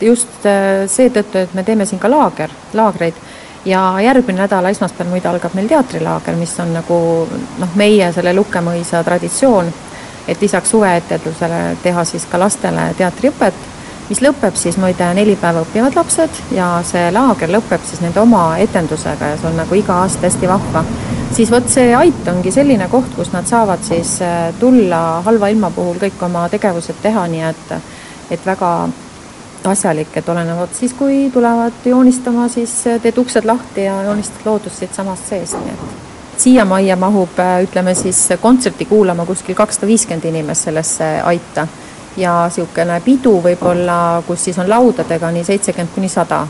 just 0.00 0.46
seetõttu, 0.86 1.38
et 1.38 1.54
me 1.54 1.64
teeme 1.66 1.86
siin 1.86 2.00
ka 2.00 2.10
laager, 2.10 2.52
laagreid. 2.74 3.14
Ja 3.64 4.00
järgmine 4.00 4.40
nädal, 4.40 4.70
esmaspäeval 4.70 5.10
muide 5.12 5.28
algab 5.28 5.52
meil 5.54 5.66
teatrilaager, 5.68 6.36
mis 6.40 6.54
on 6.62 6.70
nagu 6.72 7.00
noh, 7.60 7.74
meie 7.76 8.08
selle 8.12 8.32
Lukkemõisa 8.32 9.02
traditsioon, 9.04 9.68
et 10.28 10.40
lisaks 10.40 10.70
suveetendusele 10.72 11.76
teha 11.82 12.04
siis 12.08 12.24
ka 12.30 12.40
lastele 12.40 12.86
teatriõpet, 12.96 13.66
mis 14.10 14.22
lõpeb 14.24 14.56
siis 14.58 14.78
muide 14.80 15.06
neli 15.14 15.36
päeva 15.38 15.62
õppivad 15.62 15.94
lapsed 15.94 16.40
ja 16.56 16.72
see 16.86 17.10
laager 17.14 17.52
lõpeb 17.52 17.84
siis 17.86 18.00
nende 18.02 18.20
oma 18.22 18.56
etendusega 18.58 19.32
ja 19.32 19.38
see 19.38 19.50
on 19.52 19.60
nagu 19.60 19.78
iga 19.78 20.00
aasta 20.02 20.26
hästi 20.26 20.50
vahva. 20.50 20.84
Siis 21.30 21.50
vot 21.52 21.68
see 21.70 21.92
Ait 21.94 22.28
ongi 22.32 22.50
selline 22.50 22.88
koht, 22.90 23.12
kus 23.14 23.30
nad 23.30 23.46
saavad 23.46 23.84
siis 23.86 24.16
äh, 24.24 24.50
tulla 24.58 25.20
halva 25.26 25.50
ilma 25.52 25.70
puhul 25.70 26.00
kõik 26.02 26.24
oma 26.26 26.48
tegevused 26.50 26.98
teha, 27.02 27.26
nii 27.30 27.44
et, 27.52 27.74
et 28.30 28.46
väga 28.46 28.88
asjalik, 29.70 30.14
et 30.16 30.28
olenevalt 30.28 30.74
siis, 30.74 30.94
kui 30.96 31.30
tulevad 31.32 31.84
joonistama, 31.84 32.48
siis 32.48 32.72
teed 33.02 33.18
uksed 33.18 33.44
lahti 33.44 33.84
ja 33.84 34.02
joonistad 34.08 34.46
loodust 34.48 34.80
siitsamast 34.80 35.28
seest, 35.28 35.58
nii 35.60 35.74
et 35.74 36.08
siia 36.40 36.64
majja 36.64 36.96
mahub, 36.96 37.38
äh, 37.38 37.62
ütleme 37.62 37.94
siis 37.94 38.28
kontserti 38.40 38.84
kuulama 38.84 39.26
kuskil 39.26 39.54
kakssada 39.54 39.86
viiskümmend 39.86 40.24
inimest 40.24 40.68
sellesse 40.68 41.12
aita. 41.24 41.66
Ja 42.16 42.32
niisugune 42.48 42.96
pidu 43.04 43.36
võib-olla, 43.44 44.22
kus 44.26 44.48
siis 44.48 44.58
on 44.58 44.68
laudadega 44.68 45.30
nii 45.30 45.44
seitsekümmend 45.46 45.94
kuni 45.94 46.08
sada. 46.10 46.40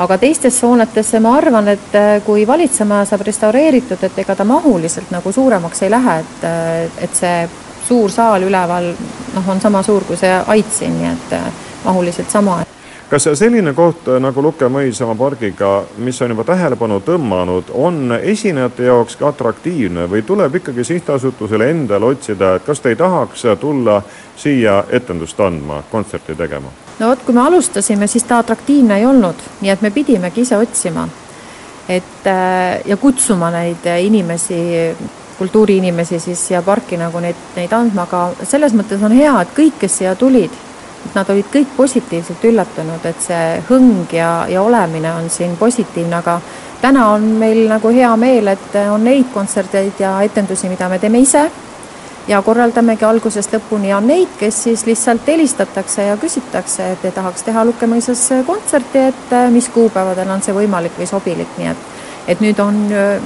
Aga 0.00 0.16
teistesse 0.18 0.64
hoonetesse 0.66 1.20
ma 1.20 1.34
arvan, 1.36 1.68
et 1.68 1.96
äh, 1.98 2.12
kui 2.24 2.46
valitsemaja 2.46 3.08
saab 3.10 3.26
restaureeritud, 3.26 4.06
et 4.06 4.22
ega 4.22 4.36
ta 4.36 4.46
mahuliselt 4.48 5.10
nagu 5.12 5.32
suuremaks 5.32 5.82
ei 5.82 5.90
lähe, 5.90 6.16
et, 6.22 6.46
äh, 6.48 7.04
et 7.04 7.18
see 7.18 7.34
suur 7.90 8.10
saal 8.10 8.46
üleval 8.46 8.92
noh, 9.34 9.48
on 9.48 9.60
sama 9.60 9.82
suur 9.82 10.06
kui 10.06 10.18
see 10.18 10.30
ait 10.54 10.74
siin, 10.74 10.98
nii 11.00 11.08
et 11.10 11.32
äh, 11.38 11.48
mahuliselt 11.84 12.30
sama. 12.30 12.60
kas 13.10 13.26
selline 13.34 13.72
koht 13.74 14.06
nagu 14.22 14.42
Lukke 14.42 14.68
mõisamaa 14.70 15.16
pargiga, 15.18 15.70
mis 15.98 16.20
on 16.22 16.30
juba 16.30 16.44
tähelepanu 16.46 17.00
tõmmanud, 17.02 17.72
on 17.74 18.14
esinejate 18.22 18.86
jaoks 18.86 19.18
ka 19.18 19.32
atraktiivne 19.32 20.06
või 20.12 20.22
tuleb 20.22 20.60
ikkagi 20.60 20.84
sihtasutusele 20.86 21.70
endale 21.74 22.12
otsida, 22.14 22.54
et 22.54 22.68
kas 22.68 22.80
te 22.80 22.94
ei 22.94 23.00
tahaks 23.00 23.42
tulla 23.60 23.98
siia 24.38 24.84
etendust 24.88 25.40
andma, 25.40 25.82
kontserti 25.90 26.38
tegema? 26.38 26.70
no 27.00 27.10
vot, 27.10 27.24
kui 27.26 27.34
me 27.34 27.42
alustasime, 27.48 28.06
siis 28.06 28.28
ta 28.28 28.38
atraktiivne 28.44 29.00
ei 29.00 29.06
olnud, 29.06 29.42
nii 29.60 29.74
et 29.74 29.82
me 29.82 29.90
pidimegi 29.90 30.46
ise 30.46 30.62
otsima. 30.62 31.08
et 31.88 32.26
äh, 32.26 32.78
ja 32.86 32.96
kutsuma 32.96 33.50
neid 33.50 33.90
inimesi, 33.98 34.62
kultuuriinimesi 35.40 36.18
siis 36.20 36.40
siia 36.48 36.60
parki 36.62 36.98
nagu 37.00 37.20
neid, 37.24 37.38
neid 37.56 37.72
andma, 37.72 38.04
aga 38.04 38.44
selles 38.44 38.74
mõttes 38.76 39.00
on 39.06 39.14
hea, 39.16 39.32
et 39.40 39.54
kõik, 39.56 39.78
kes 39.80 40.00
siia 40.02 40.12
tulid, 40.20 40.52
nad 41.14 41.30
olid 41.32 41.48
kõik 41.52 41.72
positiivselt 41.76 42.44
üllatunud, 42.50 43.06
et 43.08 43.24
see 43.24 43.62
hõng 43.70 44.12
ja, 44.12 44.30
ja 44.52 44.60
olemine 44.62 45.14
on 45.16 45.30
siin 45.32 45.56
positiivne, 45.56 46.18
aga 46.20 46.36
täna 46.82 47.06
on 47.14 47.24
meil 47.40 47.64
nagu 47.72 47.92
hea 47.96 48.12
meel, 48.20 48.52
et 48.52 48.78
on 48.92 49.04
neid 49.04 49.32
kontserteid 49.32 50.04
ja 50.04 50.18
etendusi, 50.28 50.68
mida 50.68 50.88
me 50.92 51.00
teeme 51.00 51.24
ise 51.24 51.48
ja 52.28 52.42
korraldamegi 52.44 53.04
algusest 53.08 53.56
lõpuni 53.56 53.90
ja 53.90 54.00
neid, 54.04 54.36
kes 54.38 54.64
siis 54.68 54.84
lihtsalt 54.86 55.26
helistatakse 55.26 56.10
ja 56.10 56.18
küsitakse, 56.20 56.92
et 56.92 57.14
tahaks 57.14 57.48
teha 57.48 57.64
Lukkemõisas 57.64 58.26
kontserti, 58.46 59.08
et 59.08 59.38
mis 59.54 59.72
kuupäevadel 59.72 60.30
on 60.30 60.44
see 60.44 60.54
võimalik 60.54 61.00
või 61.00 61.08
sobilik, 61.08 61.56
nii 61.58 61.72
et 61.72 61.89
et 62.30 62.40
nüüd 62.40 62.58
on 62.62 62.76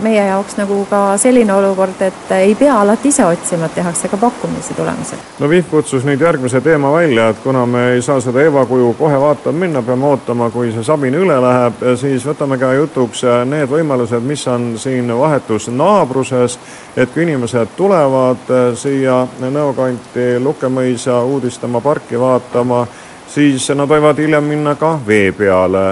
meie 0.03 0.23
jaoks 0.25 0.57
nagu 0.57 0.79
ka 0.88 1.19
selline 1.21 1.53
olukord, 1.53 2.01
et 2.07 2.31
ei 2.38 2.55
pea 2.57 2.79
alati 2.81 3.11
ise 3.12 3.25
otsima, 3.27 3.69
et 3.69 3.75
tehakse 3.77 4.09
ka 4.09 4.17
pakkumisi 4.17 4.75
tulemusel. 4.75 5.21
no 5.38 5.49
Vihv 5.49 5.69
kutsus 5.71 6.07
nüüd 6.09 6.21
järgmise 6.25 6.61
teema 6.64 6.93
välja, 6.93 7.29
et 7.29 7.43
kuna 7.45 7.67
me 7.67 7.85
ei 7.93 8.03
saa 8.03 8.21
seda 8.25 8.43
Eva 8.43 8.64
kuju 8.67 8.95
kohe 8.99 9.21
vaatama 9.21 9.59
minna, 9.59 9.83
peame 9.83 10.07
ootama, 10.09 10.49
kui 10.51 10.73
see 10.73 10.85
sabin 10.87 11.14
üle 11.21 11.37
läheb, 11.43 11.85
siis 12.01 12.25
võtame 12.25 12.59
ka 12.61 12.73
jutuks 12.79 13.27
need 13.51 13.69
võimalused, 13.69 14.25
mis 14.25 14.47
on 14.49 14.73
siin 14.81 15.12
vahetus 15.19 15.69
naabruses, 15.69 16.59
et 16.97 17.12
kui 17.12 17.27
inimesed 17.29 17.77
tulevad 17.77 18.49
siia 18.81 19.25
Nõo 19.45 19.75
kanti 19.77 20.38
Lukkemõisa 20.40 21.21
uudistama 21.29 21.81
parki 21.85 22.19
vaatama, 22.19 22.87
siis 23.29 23.69
nad 23.77 23.88
võivad 23.88 24.19
hiljem 24.19 24.49
minna 24.49 24.75
ka 24.81 24.97
vee 25.07 25.31
peale 25.37 25.85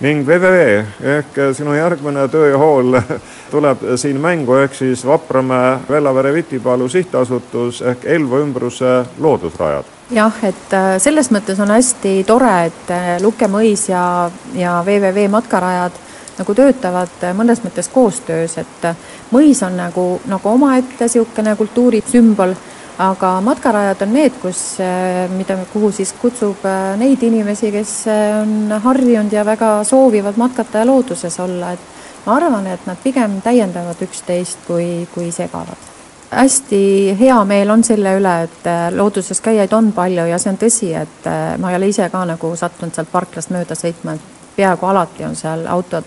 ning 0.00 0.24
www 0.24 0.84
ehk 1.16 1.38
sinu 1.52 1.74
järgmine 1.76 2.28
töö 2.28 2.50
ja 2.50 2.58
hool 2.58 2.96
tuleb 3.52 3.82
siin 4.00 4.20
mängu, 4.20 4.54
ehk 4.54 4.74
siis 4.74 5.06
Vapramäe 5.06 5.78
Vellavere 5.90 6.32
Vitipalu 6.32 6.88
sihtasutus 6.88 7.82
ehk 7.82 8.04
Elva 8.04 8.40
ümbruse 8.40 9.04
loodusrajad. 9.18 9.84
jah, 10.10 10.38
et 10.42 10.72
äh, 10.72 10.96
selles 10.98 11.30
mõttes 11.30 11.60
on 11.60 11.70
hästi 11.70 12.24
tore, 12.26 12.54
et 12.70 12.90
äh, 12.90 13.10
Luke 13.22 13.48
mõis 13.48 13.88
ja, 13.90 14.30
ja 14.54 14.80
www 14.86 15.28
matkarajad 15.28 16.00
nagu 16.38 16.54
töötavad 16.54 17.20
äh, 17.22 17.36
mõnes 17.36 17.60
mõttes 17.64 17.92
koostöös, 17.92 18.56
et 18.58 18.90
mõis 19.30 19.60
on 19.66 19.76
nagu, 19.76 20.06
nagu 20.26 20.48
omaette 20.48 21.04
niisugune 21.04 21.56
kultuurisümbol 21.56 22.56
aga 23.00 23.30
matkarajad 23.40 24.02
on 24.02 24.12
need, 24.12 24.34
kus, 24.42 24.60
eh, 24.80 25.28
mida, 25.32 25.56
kuhu 25.72 25.90
siis 25.92 26.12
kutsub 26.20 26.64
eh, 26.68 26.96
neid 27.00 27.22
inimesi, 27.24 27.70
kes 27.72 27.94
eh, 28.12 28.34
on 28.42 28.74
harjunud 28.84 29.32
ja 29.32 29.44
väga 29.46 29.80
soovivad 29.88 30.36
matkata 30.40 30.82
ja 30.82 30.88
looduses 30.88 31.40
olla, 31.40 31.72
et 31.72 32.26
ma 32.26 32.36
arvan, 32.36 32.66
et 32.66 32.84
nad 32.86 33.00
pigem 33.02 33.40
täiendavad 33.44 34.02
üksteist, 34.04 34.66
kui, 34.66 35.08
kui 35.14 35.32
segavad. 35.32 35.88
hästi 36.30 37.16
hea 37.18 37.44
meel 37.44 37.70
on 37.70 37.82
selle 37.84 38.12
üle, 38.20 38.34
et 38.44 38.68
looduses 38.94 39.40
käijaid 39.40 39.72
on 39.72 39.92
palju 39.92 40.28
ja 40.30 40.38
see 40.38 40.52
on 40.52 40.60
tõsi, 40.60 40.92
et 40.94 41.26
ma 41.58 41.72
ei 41.72 41.76
ole 41.80 41.88
ise 41.90 42.06
ka 42.12 42.22
nagu 42.24 42.52
sattunud 42.56 42.94
sealt 42.94 43.10
parklast 43.10 43.50
mööda 43.50 43.74
sõitma, 43.74 44.14
et 44.14 44.54
peaaegu 44.56 44.86
alati 44.86 45.24
on 45.26 45.34
seal 45.34 45.66
autod 45.66 46.06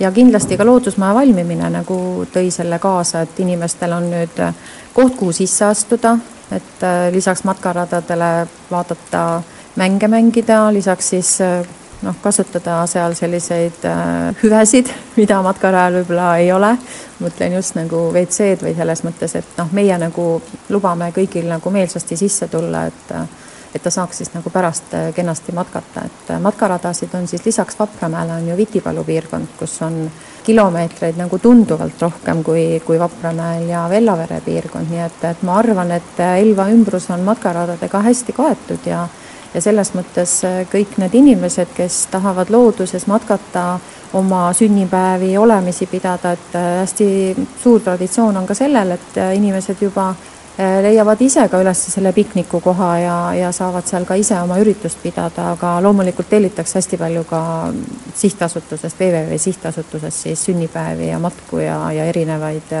ja 0.00 0.12
kindlasti 0.12 0.56
ka 0.56 0.66
loodusmaja 0.66 1.14
valmimine 1.14 1.70
nagu 1.70 2.26
tõi 2.32 2.50
selle 2.54 2.78
kaasa, 2.78 3.24
et 3.26 3.40
inimestel 3.40 3.92
on 3.92 4.10
nüüd 4.10 4.38
koht, 4.92 5.16
kuhu 5.16 5.32
sisse 5.32 5.64
astuda, 5.68 6.16
et 6.52 6.82
äh, 6.82 7.12
lisaks 7.12 7.44
matkaradadele 7.44 8.30
vaadata 8.70 9.42
mänge 9.76 10.08
mängida, 10.08 10.72
lisaks 10.72 11.10
siis 11.14 11.40
äh, 11.40 11.66
noh, 12.02 12.16
kasutada 12.22 12.80
seal 12.90 13.14
selliseid 13.14 13.84
äh, 13.84 14.34
hüvesid, 14.42 14.90
mida 15.20 15.42
matkarajal 15.42 16.00
võib-olla 16.00 16.30
ei 16.40 16.52
ole, 16.52 16.72
mõtlen 17.20 17.58
just 17.58 17.76
nagu 17.78 18.08
WC-d 18.14 18.64
või 18.66 18.74
selles 18.78 19.04
mõttes, 19.06 19.36
et 19.38 19.60
noh, 19.60 19.70
meie 19.76 19.98
nagu 20.00 20.32
lubame 20.68 21.12
kõigil 21.16 21.48
nagu 21.50 21.70
meelsasti 21.70 22.16
sisse 22.16 22.48
tulla, 22.48 22.86
et 22.88 23.14
et 23.74 23.82
ta 23.82 23.90
saaks 23.90 24.18
siis 24.18 24.32
nagu 24.34 24.50
pärast 24.50 24.94
äh, 24.94 25.12
kenasti 25.14 25.52
matkata, 25.52 26.04
et 26.06 26.30
äh, 26.34 26.40
matkaradasid 26.42 27.14
on 27.14 27.28
siis 27.28 27.44
lisaks 27.46 27.78
Vapramäele 27.78 28.32
on 28.32 28.48
ju 28.48 28.56
Vitipalu 28.56 29.04
piirkond, 29.04 29.54
kus 29.58 29.82
on 29.82 30.10
kilomeetreid 30.44 31.18
nagu 31.20 31.38
tunduvalt 31.38 32.02
rohkem 32.02 32.42
kui, 32.44 32.82
kui 32.86 32.98
Vapramäel 32.98 33.68
ja 33.68 33.86
Vellavere 33.90 34.40
piirkond, 34.44 34.90
nii 34.90 35.04
et, 35.06 35.24
et 35.30 35.42
ma 35.46 35.58
arvan, 35.62 35.92
et 35.94 36.20
äh, 36.20 36.38
Elva 36.42 36.66
ümbrus 36.72 37.10
on 37.14 37.22
matkaradadega 37.26 38.02
hästi 38.10 38.36
kaetud 38.36 38.90
ja 38.90 39.06
ja 39.50 39.58
selles 39.58 39.88
mõttes 39.96 40.36
kõik 40.70 40.92
need 41.02 41.14
inimesed, 41.18 41.72
kes 41.74 42.04
tahavad 42.12 42.52
looduses 42.54 43.08
matkata, 43.10 43.80
oma 44.14 44.44
sünnipäevi, 44.54 45.32
olemisi 45.38 45.88
pidada, 45.90 46.36
et 46.36 46.54
hästi 46.54 47.08
suur 47.58 47.82
traditsioon 47.82 48.38
on 48.38 48.46
ka 48.46 48.54
sellel, 48.54 48.94
et 48.94 49.18
inimesed 49.34 49.82
juba 49.82 50.12
leiavad 50.82 51.20
ise 51.24 51.46
ka 51.48 51.60
üles 51.62 51.80
selle 51.92 52.12
piknikukoha 52.12 52.90
ja, 52.98 53.16
ja 53.38 53.52
saavad 53.52 53.86
seal 53.88 54.04
ka 54.08 54.16
ise 54.20 54.36
oma 54.40 54.58
üritust 54.60 55.00
pidada, 55.02 55.52
aga 55.54 55.78
loomulikult 55.84 56.28
tellitakse 56.28 56.78
hästi 56.78 57.00
palju 57.00 57.24
ka 57.30 57.42
sihtasutusest, 58.14 59.00
WWW 59.00 59.38
sihtasutusest 59.40 60.28
siis 60.28 60.44
sünnipäevi 60.50 61.08
ja 61.08 61.18
matku 61.18 61.62
ja, 61.64 61.80
ja 61.96 62.04
erinevaid, 62.12 62.76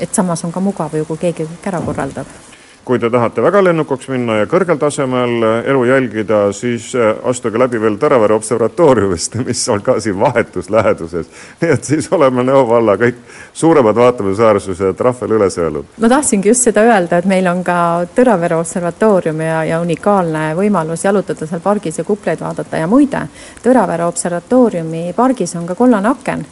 et 0.00 0.14
samas 0.14 0.44
on 0.44 0.52
ka 0.52 0.60
mugav 0.64 0.96
ju, 0.96 1.04
kui 1.08 1.26
keegi 1.28 1.48
kõik 1.48 1.72
ära 1.72 1.84
korraldab 1.84 2.47
kui 2.88 2.98
te 2.98 3.10
tahate 3.12 3.42
väga 3.44 3.60
lennukaks 3.66 4.08
minna 4.08 4.38
ja 4.38 4.46
kõrgel 4.48 4.78
tasemel 4.80 5.42
elu 5.68 5.82
jälgida, 5.90 6.38
siis 6.56 6.86
äh, 6.96 7.10
astuge 7.28 7.60
läbi 7.60 7.80
veel 7.82 7.98
Tõravere 8.00 8.32
observatooriumist, 8.38 9.36
mis 9.48 9.60
on 9.68 9.82
ka 9.84 9.98
siin 10.00 10.16
vahetus 10.20 10.70
läheduses. 10.72 11.28
nii 11.60 11.74
et 11.74 11.84
siis 11.84 12.08
oleme 12.16 12.46
Nõo 12.48 12.62
valla 12.68 12.96
kõik 12.96 13.20
suuremad 13.52 13.96
vaatamisväärsused 13.98 15.00
rahvale 15.04 15.36
üles 15.36 15.58
öelnud. 15.58 15.92
ma 16.00 16.08
tahtsingi 16.08 16.48
just 16.48 16.64
seda 16.64 16.86
öelda, 16.88 17.20
et 17.20 17.28
meil 17.28 17.46
on 17.52 17.60
ka 17.64 17.78
Tõravere 18.16 18.56
observatoorium 18.56 19.44
ja, 19.44 19.62
ja 19.68 19.80
unikaalne 19.84 20.54
võimalus 20.56 21.04
jalutada 21.04 21.46
seal 21.46 21.60
pargis 21.60 22.00
ja 22.00 22.08
kupleid 22.08 22.40
vaadata 22.40 22.80
ja 22.80 22.88
muide, 22.88 23.26
Tõravere 23.64 24.08
observatooriumi 24.08 25.12
pargis 25.16 25.56
on 25.60 25.68
ka 25.68 25.76
kollane 25.76 26.08
aken 26.08 26.46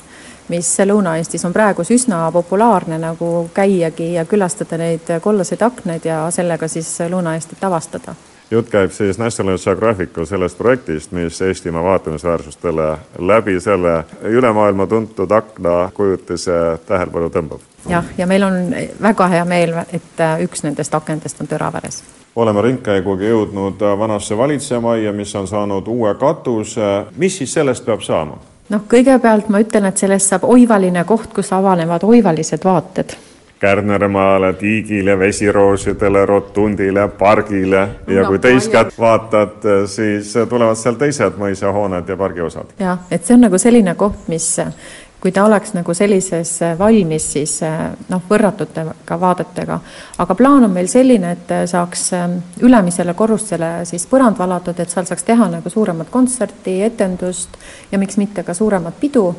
mis 0.48 0.68
Lõuna-Eestis 0.78 1.44
on 1.46 1.52
praegu 1.52 1.82
üsna 1.90 2.26
populaarne 2.32 2.98
nagu 2.98 3.50
käiagi 3.54 4.12
ja 4.14 4.24
külastada 4.24 4.78
neid 4.78 5.11
kollaseid 5.20 5.62
aknaid 5.62 6.04
ja 6.04 6.24
sellega 6.30 6.68
siis 6.68 6.98
Lõuna-Eestit 7.00 7.64
avastada. 7.66 8.14
jutt 8.50 8.68
käib 8.70 8.90
siis 8.90 9.18
National 9.18 9.59
Geographicu 9.59 10.26
sellest 10.26 10.59
projektist, 10.59 11.12
mis 11.12 11.40
Eestimaa 11.42 11.82
vaatamisväärsustele 11.82 12.96
läbi 13.18 13.61
selle 13.61 14.04
üle 14.22 14.52
maailma 14.52 14.87
tuntud 14.87 15.30
aknakujutise 15.30 16.78
tähelepanu 16.87 17.28
tõmbab. 17.28 17.61
jah, 17.88 18.04
ja 18.18 18.26
meil 18.26 18.42
on 18.42 18.74
väga 19.02 19.26
hea 19.26 19.44
meel, 19.44 19.74
et 19.92 20.22
üks 20.40 20.62
nendest 20.62 20.94
akendest 20.94 21.40
on 21.40 21.48
Tõraveres 21.48 22.02
oleme 22.37 22.62
ringkäiguga 22.62 23.24
jõudnud 23.24 23.80
vanasse 23.98 24.37
valitsejamajja, 24.37 25.12
mis 25.12 25.35
on 25.35 25.48
saanud 25.48 25.87
uue 25.88 26.14
katuse. 26.14 27.06
mis 27.16 27.38
siis 27.38 27.52
sellest 27.52 27.85
peab 27.85 28.00
saama? 28.00 28.38
Noh, 28.72 28.83
kõigepealt 28.90 29.48
ma 29.52 29.62
ütlen, 29.62 29.88
et 29.88 30.02
sellest 30.02 30.33
saab 30.33 30.44
oivaline 30.48 31.05
koht, 31.05 31.33
kus 31.35 31.52
avanevad 31.52 32.05
oivalised 32.05 32.64
vaated. 32.64 33.16
Kärnermaale, 33.61 34.50
Tiigile, 34.61 35.14
vesiroosidele, 35.18 36.26
rotundile, 36.29 37.07
pargile 37.09 37.87
ja 38.12 38.26
kui 38.29 38.38
teist 38.38 38.68
kätt 38.72 38.92
vaatad, 39.00 39.64
siis 39.88 40.35
tulevad 40.48 40.76
seal 40.76 40.98
teised 41.00 41.38
mõisahooned 41.40 42.09
ja 42.09 42.16
pargiosad. 42.20 42.74
jah, 42.79 42.98
et 43.11 43.24
see 43.24 43.35
on 43.35 43.46
nagu 43.46 43.59
selline 43.59 43.94
koht, 43.96 44.29
mis 44.29 44.50
kui 45.20 45.33
ta 45.33 45.44
oleks 45.44 45.72
nagu 45.74 45.94
sellises 45.94 46.50
äh, 46.62 46.79
valmis, 46.79 47.31
siis 47.33 47.59
äh, 47.64 47.90
noh, 48.12 48.22
võrratutega 48.31 49.20
vaadetega. 49.20 49.79
aga 50.18 50.35
plaan 50.35 50.64
on 50.64 50.74
meil 50.74 50.88
selline, 50.92 51.33
et 51.33 51.52
äh, 51.55 51.64
saaks 51.66 52.12
ähm, 52.16 52.38
ülemisele 52.61 53.14
korrusele 53.14 53.70
siis 53.88 54.07
põrand 54.11 54.38
valatud, 54.38 54.79
et 54.81 54.92
seal 54.92 55.09
saaks 55.09 55.24
teha 55.24 55.48
nagu 55.50 55.70
suuremat 55.70 56.11
kontserti, 56.11 56.81
etendust 56.83 57.57
ja 57.92 57.98
miks 57.98 58.20
mitte 58.20 58.44
ka 58.44 58.55
suuremat 58.55 59.00
pidu 59.00 59.31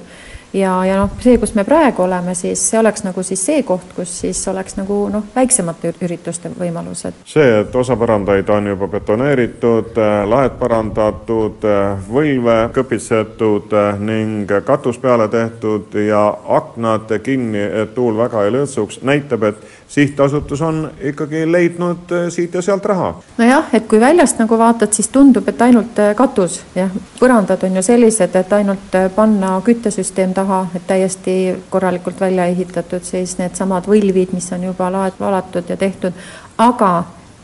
ja, 0.53 0.85
ja 0.85 0.97
noh, 1.01 1.11
see, 1.23 1.37
kus 1.41 1.53
me 1.55 1.63
praegu 1.67 2.03
oleme, 2.05 2.35
siis 2.35 2.61
see 2.69 2.79
oleks 2.79 3.03
nagu 3.05 3.23
siis 3.23 3.43
see 3.45 3.63
koht, 3.67 3.91
kus 3.95 4.13
siis 4.21 4.41
oleks 4.47 4.77
nagu 4.77 4.99
noh, 5.11 5.25
väiksemate 5.35 5.93
ürituste 6.05 6.51
võimalused. 6.59 7.21
see, 7.27 7.47
et 7.61 7.75
osa 7.75 7.97
põrandaid 7.99 8.49
on 8.53 8.71
juba 8.71 8.87
betoneeritud, 8.97 9.97
laed 10.29 10.57
parandatud, 10.59 11.67
võlve 12.09 12.57
kõpitsetud 12.75 13.75
ning 13.99 14.51
katus 14.65 14.99
peale 15.01 15.27
tehtud 15.27 15.95
ja 16.07 16.23
aknad 16.59 17.11
kinni, 17.23 17.63
et 17.83 17.95
tuul 17.95 18.17
väga 18.17 18.45
ei 18.45 18.55
lõõtsuks, 18.55 19.01
näitab, 19.07 19.43
et 19.51 19.76
sihtasutus 19.97 20.61
on 20.61 20.91
ikkagi 21.01 21.43
leidnud 21.51 22.11
siit 22.29 22.53
ja 22.53 22.61
sealt 22.61 22.85
raha. 22.85 23.15
nojah, 23.37 23.65
et 23.73 23.87
kui 23.89 23.99
väljast 23.99 24.37
nagu 24.39 24.57
vaatad, 24.57 24.93
siis 24.93 25.09
tundub, 25.09 25.47
et 25.49 25.61
ainult 25.61 25.97
katus, 26.15 26.59
jah, 26.75 26.93
põrandad 27.19 27.65
on 27.65 27.79
ju 27.79 27.81
sellised, 27.81 28.35
et 28.35 28.53
ainult 28.53 28.97
panna 29.15 29.55
küttesüsteem 29.65 30.37
taha, 30.37 30.67
et 30.75 30.85
täiesti 30.87 31.37
korralikult 31.69 32.21
välja 32.21 32.45
ehitatud, 32.45 33.01
siis 33.03 33.37
needsamad 33.41 33.89
võlvid, 33.89 34.37
mis 34.37 34.51
on 34.53 34.69
juba 34.69 34.91
laed 34.93 35.17
valatud 35.19 35.69
ja 35.73 35.77
tehtud, 35.77 36.13
aga 36.57 36.91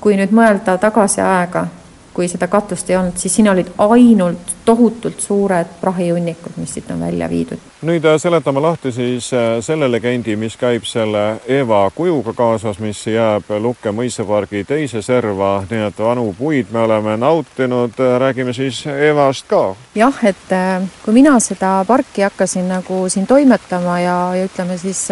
kui 0.04 0.20
nüüd 0.20 0.36
mõelda 0.36 0.78
tagasi 0.78 1.26
aega, 1.26 1.68
kui 2.14 2.28
seda 2.28 2.48
katust 2.48 2.90
ei 2.90 2.98
olnud, 2.98 3.18
siis 3.18 3.36
siin 3.36 3.50
olid 3.50 3.72
ainult 3.78 4.54
tohutult 4.66 5.20
suured 5.20 5.68
prahihunnikud, 5.82 6.56
mis 6.56 6.74
siit 6.74 6.92
on 6.92 7.00
välja 7.00 7.30
viidud. 7.30 7.60
nüüd 7.84 8.06
äh, 8.06 8.16
seletame 8.18 8.62
lahti 8.64 8.92
siis 8.92 9.34
äh, 9.34 9.58
selle 9.62 9.90
legendi, 9.92 10.36
mis 10.40 10.56
käib 10.58 10.86
selle 10.88 11.24
Eva 11.48 11.82
kujuga 11.96 12.34
kaasas, 12.34 12.80
mis 12.80 13.02
jääb 13.08 13.50
Lukke 13.60 13.92
mõisapargi 13.92 14.64
teise 14.68 15.02
serva, 15.02 15.66
nii 15.70 15.82
et 15.90 16.00
vanu 16.00 16.30
puid 16.38 16.72
me 16.72 16.80
oleme 16.86 17.18
nautinud, 17.18 18.00
äh, 18.00 18.16
räägime 18.24 18.54
siis 18.54 18.86
Evast 18.88 19.48
ka. 19.50 19.76
jah, 19.96 20.24
et 20.24 20.56
kui 21.04 21.14
mina 21.14 21.36
seda 21.40 21.84
parki 21.88 22.24
hakkasin 22.24 22.70
nagu 22.72 23.04
siin 23.10 23.28
toimetama 23.28 24.00
ja, 24.00 24.18
ja 24.38 24.46
ütleme 24.48 24.78
siis 24.78 25.08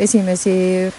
esimesi 0.00 0.52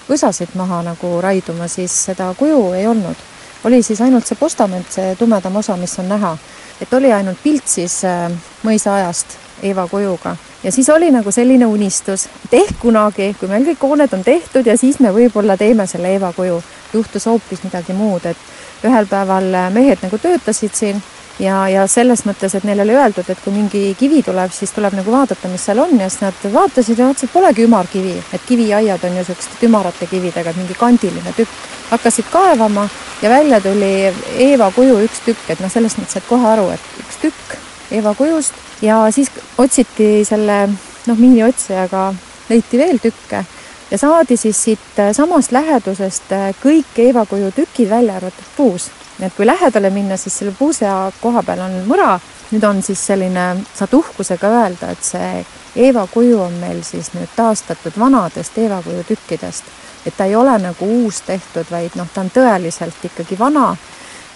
võsasid 0.09 0.55
maha 0.55 0.81
nagu 0.89 1.19
raiduma, 1.21 1.67
siis 1.67 1.93
seda 2.05 2.33
kuju 2.39 2.71
ei 2.73 2.87
olnud 2.87 3.30
oli 3.63 3.83
siis 3.83 4.01
ainult 4.01 4.27
see 4.27 4.39
postament, 4.39 4.87
see 4.91 5.15
tumedam 5.19 5.55
osa, 5.55 5.77
mis 5.77 5.99
on 5.99 6.09
näha. 6.09 6.37
et 6.81 6.93
oli 6.93 7.13
ainult 7.13 7.37
pilt 7.43 7.67
siis 7.67 8.03
äh, 8.05 8.31
mõisaajast 8.63 9.37
Eeva 9.63 9.87
kujuga 9.87 10.35
ja 10.63 10.71
siis 10.71 10.89
oli 10.89 11.11
nagu 11.11 11.31
selline 11.31 11.65
unistus, 11.65 12.25
et 12.45 12.53
ehk 12.53 12.79
kunagi, 12.79 13.35
kui 13.39 13.49
meil 13.49 13.65
kõik 13.65 13.85
hooned 13.85 14.13
on 14.13 14.23
tehtud 14.23 14.65
ja 14.65 14.77
siis 14.77 14.99
me 14.99 15.13
võib-olla 15.13 15.57
teeme 15.57 15.87
selle 15.87 16.13
Eeva 16.15 16.33
kuju, 16.33 16.61
juhtus 16.93 17.25
hoopis 17.25 17.63
midagi 17.63 17.93
muud, 17.93 18.25
et 18.25 18.85
ühel 18.85 19.07
päeval 19.09 19.53
äh, 19.53 19.71
mehed 19.73 20.01
nagu 20.01 20.17
töötasid 20.17 20.73
siin 20.73 21.03
ja, 21.41 21.67
ja 21.69 21.85
selles 21.89 22.23
mõttes, 22.27 22.53
et 22.55 22.65
neile 22.67 22.85
oli 22.85 22.95
öeldud, 22.95 23.27
et 23.29 23.39
kui 23.43 23.53
mingi 23.55 23.81
kivi 23.99 24.21
tuleb, 24.25 24.53
siis 24.53 24.73
tuleb 24.75 24.95
nagu 24.97 25.13
vaadata, 25.13 25.49
mis 25.51 25.65
seal 25.65 25.81
on 25.81 25.93
ja 25.99 26.09
siis 26.09 26.23
nad 26.25 26.45
vaatasid 26.53 26.99
ja 26.99 27.07
vaatasid, 27.09 27.31
polegi 27.33 27.65
ümarkivi, 27.65 28.15
et 28.33 28.45
kiviaiad 28.47 29.05
on 29.07 29.15
ju 29.17 29.23
niisuguste 29.23 29.67
ümarate 29.67 30.07
kividega, 30.11 30.53
mingi 30.57 30.77
kandiline 30.77 31.33
tükk. 31.37 31.69
hakkasid 31.91 32.25
kaevama 32.31 32.87
ja 33.21 33.29
välja 33.29 33.61
tuli 33.61 34.13
Eeva 34.39 34.71
kuju 34.71 35.01
üks 35.03 35.25
tükk, 35.25 35.49
et 35.49 35.59
noh, 35.59 35.71
selles 35.71 35.97
mõttes 35.97 36.15
said 36.15 36.27
kohe 36.29 36.47
aru, 36.47 36.69
et 36.71 37.01
üks 37.03 37.19
tükk 37.21 37.57
Eeva 37.91 38.13
kujust. 38.15 38.53
Ja 38.81 39.03
siis 39.11 39.27
otsiti 39.57 40.23
selle 40.25 40.67
noh, 41.07 41.17
miiniotsijaga 41.17 42.13
leiti 42.49 42.79
veel 42.79 43.01
tükke 43.03 43.43
ja 43.91 43.97
saadi 43.97 44.37
siis 44.37 44.63
siit 44.63 45.03
samast 45.13 45.51
lähedusest 45.51 46.31
kõik 46.63 46.97
Eeva 46.97 47.25
kuju 47.25 47.51
tükid 47.51 47.89
välja 47.89 48.15
arvatud 48.21 48.55
puus 48.55 48.89
et 49.21 49.33
kui 49.35 49.45
lähedale 49.45 49.89
minna, 49.89 50.17
siis 50.17 50.37
selle 50.37 50.53
puusea 50.57 51.11
koha 51.21 51.43
peal 51.43 51.61
on 51.65 51.75
mõra, 51.87 52.15
nüüd 52.51 52.63
on 52.67 52.81
siis 52.83 53.01
selline, 53.07 53.45
saad 53.73 53.93
uhkusega 53.93 54.49
öelda, 54.61 54.91
et 54.91 55.03
see 55.05 55.45
Eeva 55.75 56.03
kuju 56.11 56.39
on 56.43 56.57
meil 56.59 56.81
siis 56.83 57.13
nüüd 57.15 57.31
taastatud 57.35 57.95
vanadest 57.99 58.57
Eeva 58.57 58.81
kuju 58.83 59.03
tükkidest. 59.07 59.63
et 60.05 60.17
ta 60.17 60.25
ei 60.25 60.35
ole 60.35 60.57
nagu 60.57 60.85
uus 60.85 61.21
tehtud, 61.21 61.65
vaid 61.71 61.95
noh, 61.95 62.07
ta 62.13 62.21
on 62.21 62.31
tõeliselt 62.33 63.05
ikkagi 63.05 63.39
vana, 63.39 63.75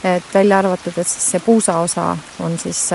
et 0.03 0.33
välja 0.33 0.59
arvatud, 0.59 0.97
et 0.97 1.07
siis 1.07 1.31
see 1.31 1.39
puusa 1.39 1.77
osa 1.77 2.17
on 2.39 2.59
siis 2.59 2.89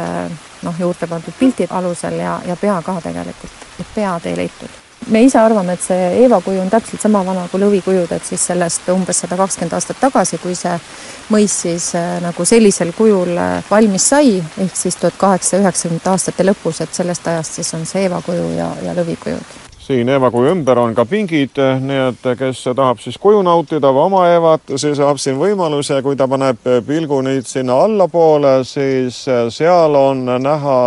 noh, 0.62 0.74
juurde 0.78 1.06
pandud 1.06 1.34
pildi 1.38 1.66
alusel 1.70 2.20
ja, 2.22 2.40
ja 2.46 2.56
pea 2.56 2.82
ka 2.82 3.00
tegelikult, 3.02 3.66
et 3.80 3.94
pead 3.94 4.30
ei 4.30 4.36
leitud 4.36 4.79
me 5.08 5.22
ise 5.24 5.38
arvame, 5.38 5.74
et 5.74 5.82
see 5.84 6.08
Eeva 6.22 6.40
kuju 6.44 6.60
on 6.60 6.70
täpselt 6.70 7.02
sama 7.02 7.22
vana 7.26 7.46
kui 7.50 7.60
lõvikujud, 7.62 8.12
et 8.12 8.26
siis 8.26 8.44
sellest 8.50 8.88
umbes 8.92 9.22
sada 9.24 9.38
kakskümmend 9.40 9.76
aastat 9.78 10.00
tagasi, 10.00 10.38
kui 10.42 10.54
see 10.58 10.76
mõis 11.32 11.56
siis 11.64 11.90
äh, 11.98 12.18
nagu 12.24 12.44
sellisel 12.44 12.92
kujul 12.96 13.32
äh, 13.38 13.56
valmis 13.70 14.10
sai, 14.12 14.36
ehk 14.40 14.76
siis 14.76 15.00
tuhat 15.00 15.16
kaheksasaja 15.20 15.64
üheksakümnendate 15.64 16.12
aastate 16.12 16.46
lõpus, 16.46 16.82
et 16.84 16.94
sellest 16.94 17.26
ajast 17.32 17.60
siis 17.60 17.74
on 17.78 17.88
see 17.88 18.06
Eeva 18.06 18.22
kuju 18.26 18.52
ja, 18.58 18.70
ja 18.84 18.94
lõvikujud 18.98 19.58
siin 19.90 20.08
Eeva 20.08 20.28
kuju 20.30 20.52
ümber 20.52 20.78
on 20.78 20.92
ka 20.94 21.02
pingid, 21.08 21.56
nii 21.56 22.02
et 22.10 22.26
kes 22.38 22.60
tahab 22.78 23.00
siis 23.02 23.16
kuju 23.18 23.40
nautida 23.42 23.90
või 23.90 24.04
oma 24.06 24.20
Eevat, 24.30 24.76
see 24.78 24.94
saab 24.94 25.18
siin 25.18 25.40
võimaluse, 25.40 25.98
kui 26.04 26.18
ta 26.18 26.28
paneb 26.30 26.62
pilgu 26.86 27.18
nüüd 27.26 27.48
sinna 27.48 27.80
allapoole, 27.88 28.60
siis 28.68 29.24
seal 29.56 29.98
on 29.98 30.22
näha 30.44 30.78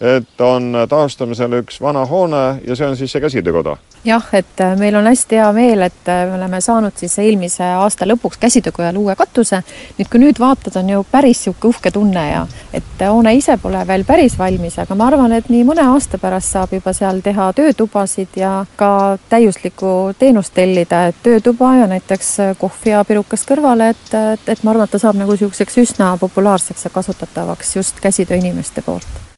et 0.00 0.40
on 0.40 0.72
taastamisel 0.88 1.60
üks 1.60 1.80
vana 1.80 2.06
hoone 2.08 2.60
ja 2.66 2.76
see 2.76 2.88
on 2.88 2.96
siis 2.96 3.12
see 3.12 3.20
käsitöökoda. 3.20 3.76
jah, 4.04 4.24
et 4.32 4.60
äh, 4.60 4.78
meil 4.78 4.96
on 4.96 5.04
hästi 5.04 5.36
hea 5.36 5.52
meel, 5.52 5.82
et 5.84 6.08
äh, 6.08 6.24
me 6.28 6.38
oleme 6.38 6.60
saanud 6.64 6.96
siis 6.96 7.18
eelmise 7.20 7.64
aasta 7.64 8.08
lõpuks 8.08 8.40
käsitöökojale 8.40 8.98
uue 8.98 9.16
katuse. 9.16 9.62
nüüd, 9.98 10.08
kui 10.08 10.22
nüüd 10.22 10.40
vaatad, 10.40 10.76
on 10.80 10.88
ju 10.90 11.04
päris 11.10 11.44
niisugune 11.44 11.74
uhke 11.74 11.90
tunne 11.90 12.24
ja 12.30 12.46
et 12.72 13.02
äh, 13.02 13.12
hoone 13.12 13.34
ise 13.36 13.58
pole 13.62 13.84
veel 13.86 14.04
päris 14.08 14.38
valmis, 14.38 14.78
aga 14.78 14.94
ma 14.94 15.10
arvan, 15.12 15.36
et 15.36 15.52
nii 15.52 15.64
mõne 15.68 15.84
aasta 15.92 16.18
pärast 16.18 16.56
saab 16.56 16.72
juba 16.72 16.92
seal 16.96 17.20
teha 17.20 17.52
töötubasid 17.52 18.40
ja 18.40 18.64
ka 18.76 19.18
täiuslikku 19.28 20.14
teenust 20.18 20.54
tellida, 20.54 21.06
et 21.12 21.22
töötuba 21.22 21.74
ja 21.76 21.86
näiteks 21.92 22.36
kohvi 22.58 22.96
ja 22.96 23.04
pirukast 23.04 23.48
kõrvale, 23.48 23.92
et, 23.92 24.14
et, 24.14 24.48
et 24.48 24.64
ma 24.64 24.72
arvan, 24.72 24.88
et 24.88 24.96
ta 24.96 25.02
saab 25.02 25.20
nagu 25.20 25.36
niisuguseks 25.36 25.82
üsna 25.84 26.14
populaarseks 26.20 26.88
ja 26.88 26.94
kasutatavaks 26.94 27.76
just 27.76 28.00
käsitööinimeste 28.00 28.82
poolt 28.86 29.29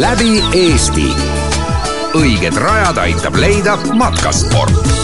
läbi 0.00 0.42
Eesti. 0.54 1.08
õiged 2.14 2.56
rajad 2.58 2.98
aitab 2.98 3.36
leida 3.38 3.76
matkasport 3.94 5.00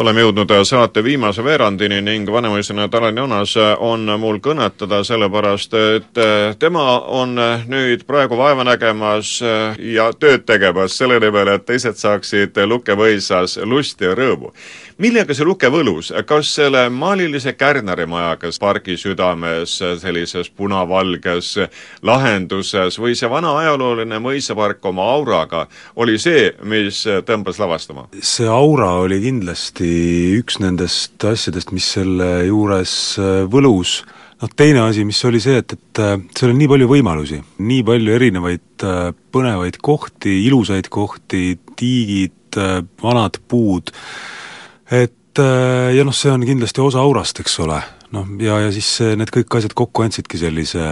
oleme 0.00 0.22
jõudnud 0.22 0.52
saate 0.64 1.02
viimase 1.04 1.42
veerandini 1.44 1.98
ning 2.00 2.28
vanemaisana 2.32 2.86
Tanel 2.88 3.16
Jonas 3.16 3.52
on 3.84 4.06
mul 4.20 4.38
kõnetada, 4.40 5.02
sellepärast 5.04 5.74
et 5.76 6.20
tema 6.58 6.84
on 7.20 7.34
nüüd 7.68 8.06
praegu 8.08 8.38
vaeva 8.38 8.64
nägemas 8.64 9.34
ja 9.78 10.10
tööd 10.16 10.46
tegemas 10.48 10.96
selle 10.96 11.20
nimel, 11.20 11.52
et 11.52 11.66
teised 11.68 12.00
saaksid 12.00 12.56
Lukevõisas 12.70 13.58
lusti 13.64 14.08
ja 14.08 14.14
rõõmu 14.16 14.54
millega 15.00 15.34
see 15.36 15.46
luke 15.48 15.68
võlus, 15.72 16.10
kas 16.28 16.52
selle 16.58 16.84
maalilise 16.92 17.54
kärnerimajaga 17.58 18.50
pargi 18.60 18.96
südames, 19.00 19.78
sellises 20.02 20.50
punavalges 20.52 21.54
lahenduses 22.06 22.98
või 23.00 23.16
see 23.18 23.30
vana 23.30 23.54
ajalooline 23.62 24.20
mõisapark 24.22 24.84
oma 24.90 25.06
auraga 25.16 25.66
oli 25.96 26.18
see, 26.20 26.50
mis 26.68 27.02
tõmbas 27.28 27.60
lavastama? 27.62 28.08
see 28.20 28.48
aura 28.48 28.92
oli 29.04 29.20
kindlasti 29.24 29.90
üks 30.38 30.60
nendest 30.60 31.24
asjadest, 31.24 31.72
mis 31.72 31.88
selle 31.96 32.30
juures 32.48 32.94
võlus 33.50 34.00
noh, 34.40 34.52
teine 34.56 34.82
asi, 34.84 35.04
mis 35.08 35.20
oli 35.28 35.40
see, 35.42 35.60
et, 35.62 35.76
et 35.76 36.02
seal 36.36 36.52
on 36.52 36.60
nii 36.60 36.68
palju 36.70 36.90
võimalusi, 36.90 37.40
nii 37.60 37.86
palju 37.86 38.16
erinevaid 38.16 38.84
põnevaid 39.32 39.80
kohti, 39.84 40.42
ilusaid 40.46 40.88
kohti, 40.92 41.54
tiigid, 41.80 42.60
vanad 43.02 43.40
puud, 43.48 43.92
et 44.90 45.42
äh, 45.42 45.90
ja 45.96 46.06
noh, 46.06 46.16
see 46.16 46.32
on 46.32 46.46
kindlasti 46.46 46.82
osa 46.84 47.02
aurast, 47.04 47.42
eks 47.42 47.58
ole, 47.64 47.80
noh 48.16 48.30
ja, 48.42 48.60
ja 48.66 48.72
siis 48.74 48.92
need 49.18 49.32
kõik 49.34 49.60
asjad 49.60 49.76
kokku 49.78 50.06
andsidki 50.06 50.40
sellise 50.40 50.86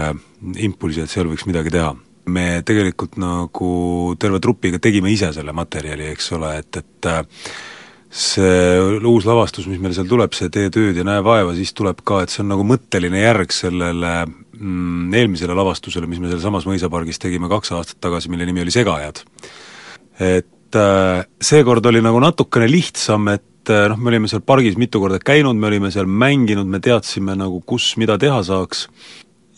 impulsi, 0.65 1.03
et 1.03 1.13
seal 1.13 1.31
võiks 1.31 1.49
midagi 1.49 1.75
teha. 1.75 1.95
me 2.29 2.61
tegelikult 2.61 3.17
nagu 3.17 4.15
terve 4.21 4.37
trupiga 4.45 4.79
tegime 4.79 5.09
ise 5.11 5.33
selle 5.33 5.53
materjali, 5.57 6.11
eks 6.13 6.33
ole, 6.37 6.59
et, 6.61 6.77
et 6.77 7.09
äh, 7.09 7.23
see 8.09 9.01
uus 9.05 9.27
lavastus, 9.29 9.67
mis 9.69 9.81
meil 9.81 9.93
seal 9.97 10.09
tuleb, 10.09 10.33
see 10.37 10.49
Tee 10.53 10.71
tööd 10.73 10.97
ja 10.97 11.05
näe 11.05 11.21
vaeva, 11.25 11.53
siis 11.57 11.75
tuleb 11.77 12.01
ka, 12.09 12.23
et 12.25 12.33
see 12.33 12.41
on 12.45 12.53
nagu 12.55 12.65
mõtteline 12.67 13.21
järg 13.21 13.53
sellele 13.53 14.13
mm, 14.25 15.13
eelmisele 15.21 15.57
lavastusele, 15.57 16.09
mis 16.09 16.23
me 16.23 16.31
sealsamas 16.33 16.67
mõisapargis 16.69 17.21
tegime 17.21 17.51
kaks 17.53 17.75
aastat 17.77 18.01
tagasi, 18.05 18.33
mille 18.33 18.49
nimi 18.49 18.65
oli 18.65 18.73
Segajad. 18.73 19.21
et 20.19 20.81
äh, 20.81 21.27
seekord 21.41 21.85
oli 21.87 22.01
nagu 22.05 22.21
natukene 22.25 22.71
lihtsam, 22.71 23.29
et 23.35 23.45
et 23.69 23.75
eh, 23.77 23.87
noh, 23.93 23.99
me 24.01 24.09
olime 24.09 24.29
seal 24.31 24.41
pargis 24.41 24.79
mitu 24.81 25.01
korda 25.03 25.19
käinud, 25.21 25.57
me 25.61 25.69
olime 25.69 25.91
seal 25.93 26.09
mänginud, 26.09 26.69
me 26.69 26.81
teadsime 26.81 27.37
nagu, 27.37 27.61
kus 27.69 27.97
mida 28.01 28.17
teha 28.21 28.41
saaks. 28.47 28.87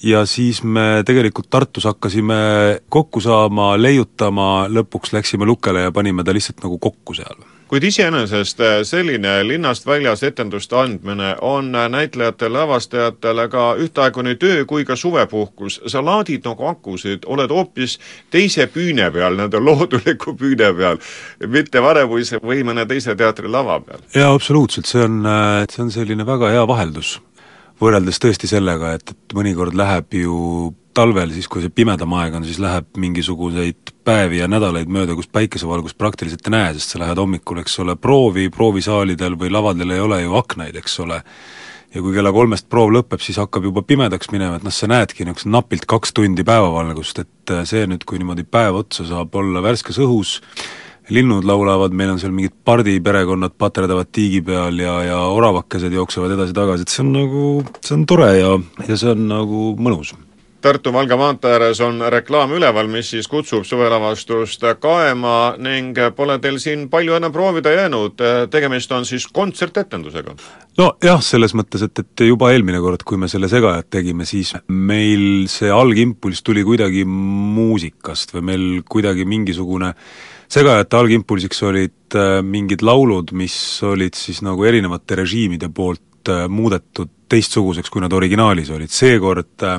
Ja 0.02 0.24
siis 0.26 0.62
me 0.64 1.04
tegelikult 1.06 1.50
Tartus 1.52 1.84
hakkasime 1.84 2.80
kokku 2.88 3.20
saama, 3.20 3.74
leiutama, 3.76 4.66
lõpuks 4.72 5.12
läksime 5.12 5.46
Lukele 5.46 5.84
ja 5.84 5.92
panime 5.92 6.24
ta 6.24 6.32
lihtsalt 6.34 6.64
nagu 6.64 6.80
kokku 6.80 7.14
seal 7.18 7.36
kuid 7.70 7.84
iseenesest 7.86 8.60
äh, 8.60 8.80
selline 8.82 9.36
linnast 9.46 9.86
väljas 9.86 10.24
etenduste 10.26 10.74
andmine 10.76 11.36
on 11.40 11.74
äh, 11.74 11.86
näitlejatele, 11.88 12.58
lavastajatele 12.58 13.46
ka 13.48 13.66
ühtaegu 13.78 14.24
nii 14.26 14.38
töö 14.42 14.64
kui 14.66 14.84
ka 14.84 14.96
suvepuhkus. 14.96 15.80
sa 15.86 16.02
laadid 16.04 16.42
nagu 16.44 16.66
akusid, 16.66 17.26
oled 17.26 17.54
hoopis 17.54 17.98
teise 18.30 18.66
püüne 18.66 19.10
peal, 19.14 19.38
nii-öelda 19.38 19.62
looduliku 19.68 20.34
püüne 20.34 20.72
peal, 20.74 20.98
mitte 21.46 21.82
Vanemuise 21.82 22.42
või 22.42 22.64
mõne 22.66 22.86
teise 22.90 23.14
teatri 23.14 23.48
lava 23.48 23.78
peal. 23.86 24.02
jaa, 24.14 24.34
absoluutselt, 24.34 24.90
see 24.90 25.06
on, 25.06 25.22
äh, 25.26 25.64
see 25.70 25.86
on 25.86 25.94
selline 25.94 26.26
väga 26.26 26.50
hea 26.50 26.66
vaheldus 26.66 27.20
võrreldes 27.80 28.20
tõesti 28.22 28.50
sellega, 28.50 28.94
et, 28.98 29.14
et 29.14 29.34
mõnikord 29.36 29.76
läheb 29.76 30.20
ju 30.20 30.36
talvel, 30.96 31.30
siis 31.32 31.46
kui 31.48 31.62
see 31.62 31.72
pimedam 31.72 32.12
aeg 32.18 32.34
on, 32.36 32.44
siis 32.46 32.58
läheb 32.62 32.88
mingisuguseid 33.00 33.94
päevi 34.04 34.40
ja 34.40 34.48
nädalaid 34.50 34.90
mööda, 34.90 35.14
kus 35.16 35.30
päikesevalgust 35.32 35.98
praktiliselt 36.00 36.46
ei 36.48 36.54
näe, 36.56 36.74
sest 36.76 36.94
sa 36.94 37.02
lähed 37.02 37.20
hommikul, 37.20 37.62
eks 37.62 37.78
ole, 37.84 37.96
proovi, 37.96 38.48
proovisaalidel 38.52 39.38
või 39.40 39.52
lavadel 39.54 39.94
ei 39.94 40.02
ole 40.02 40.20
ju 40.24 40.36
aknaid, 40.40 40.76
eks 40.80 40.98
ole, 41.04 41.20
ja 41.94 42.02
kui 42.02 42.14
kella 42.14 42.34
kolmest 42.34 42.68
proov 42.70 42.92
lõpeb, 42.94 43.22
siis 43.22 43.38
hakkab 43.40 43.70
juba 43.70 43.84
pimedaks 43.86 44.32
minema, 44.34 44.58
et 44.58 44.66
noh, 44.66 44.74
sa 44.74 44.90
näedki 44.90 45.24
niisugust 45.24 45.50
napilt 45.50 45.86
kaks 45.90 46.14
tundi 46.16 46.46
päevavalgust, 46.46 47.22
et 47.24 47.56
see 47.70 47.86
nüüd, 47.90 48.04
kui 48.06 48.20
niimoodi 48.20 48.46
päev 48.46 48.82
otsa 48.82 49.06
saab 49.08 49.34
olla 49.40 49.62
värskes 49.64 50.02
õhus, 50.02 50.38
linnud 51.10 51.46
laulavad, 51.48 51.94
meil 51.96 52.14
on 52.14 52.22
seal 52.22 52.34
mingid 52.34 52.54
pardiperekonnad 52.64 53.56
paterdavad 53.58 54.10
tiigi 54.12 54.42
peal 54.46 54.78
ja, 54.78 54.96
ja 55.06 55.20
oravakesed 55.34 55.94
jooksevad 55.94 56.36
edasi-tagasi, 56.38 56.86
et 56.86 56.96
see 56.96 57.04
on 57.04 57.14
nagu, 57.18 57.46
see 57.84 57.96
on 57.98 58.08
tore 58.10 58.32
ja, 58.38 58.56
ja 58.86 58.98
see 58.98 59.14
on 59.14 59.28
nagu 59.30 59.70
mõnus 59.80 60.14
Tartu-Valga 60.60 61.16
maantee 61.16 61.54
ääres 61.56 61.78
on 61.80 62.02
reklaam 62.12 62.50
üleval, 62.52 62.88
mis 62.92 63.08
siis 63.14 63.28
kutsub 63.32 63.64
suvelavastust 63.64 64.66
kaema 64.80 65.54
ning 65.56 65.96
pole 66.16 66.36
teil 66.42 66.58
siin 66.60 66.82
palju 66.92 67.14
enam 67.16 67.32
proovida 67.32 67.72
jäänud, 67.72 68.20
tegemist 68.52 68.92
on 68.92 69.08
siis 69.08 69.24
kontsertetendusega? 69.32 70.34
nojah, 70.76 71.22
selles 71.24 71.54
mõttes, 71.56 71.86
et, 71.86 72.02
et 72.04 72.24
juba 72.28 72.52
eelmine 72.52 72.80
kord, 72.84 73.06
kui 73.08 73.16
me 73.20 73.28
selle 73.28 73.48
Segajat 73.48 73.88
tegime, 73.90 74.28
siis 74.28 74.52
meil 74.68 75.48
see 75.48 75.72
algimpulss 75.72 76.44
tuli 76.44 76.64
kuidagi 76.64 77.06
muusikast 77.08 78.36
või 78.36 78.44
meil 78.52 78.68
kuidagi 78.88 79.24
mingisugune 79.24 79.94
segajate 80.50 80.98
algimpulsiks 80.98 81.62
olid 81.68 82.18
äh, 82.18 82.40
mingid 82.42 82.84
laulud, 82.86 83.34
mis 83.36 83.54
olid 83.86 84.18
siis 84.18 84.42
nagu 84.46 84.64
erinevate 84.66 85.20
režiimide 85.22 85.70
poolt 85.74 86.32
äh, 86.32 86.46
muudetud 86.50 87.12
teistsuguseks, 87.30 87.90
kui 87.92 88.02
nad 88.02 88.12
originaalis 88.12 88.72
olid, 88.74 88.90
seekord 88.90 89.66
äh, 89.66 89.78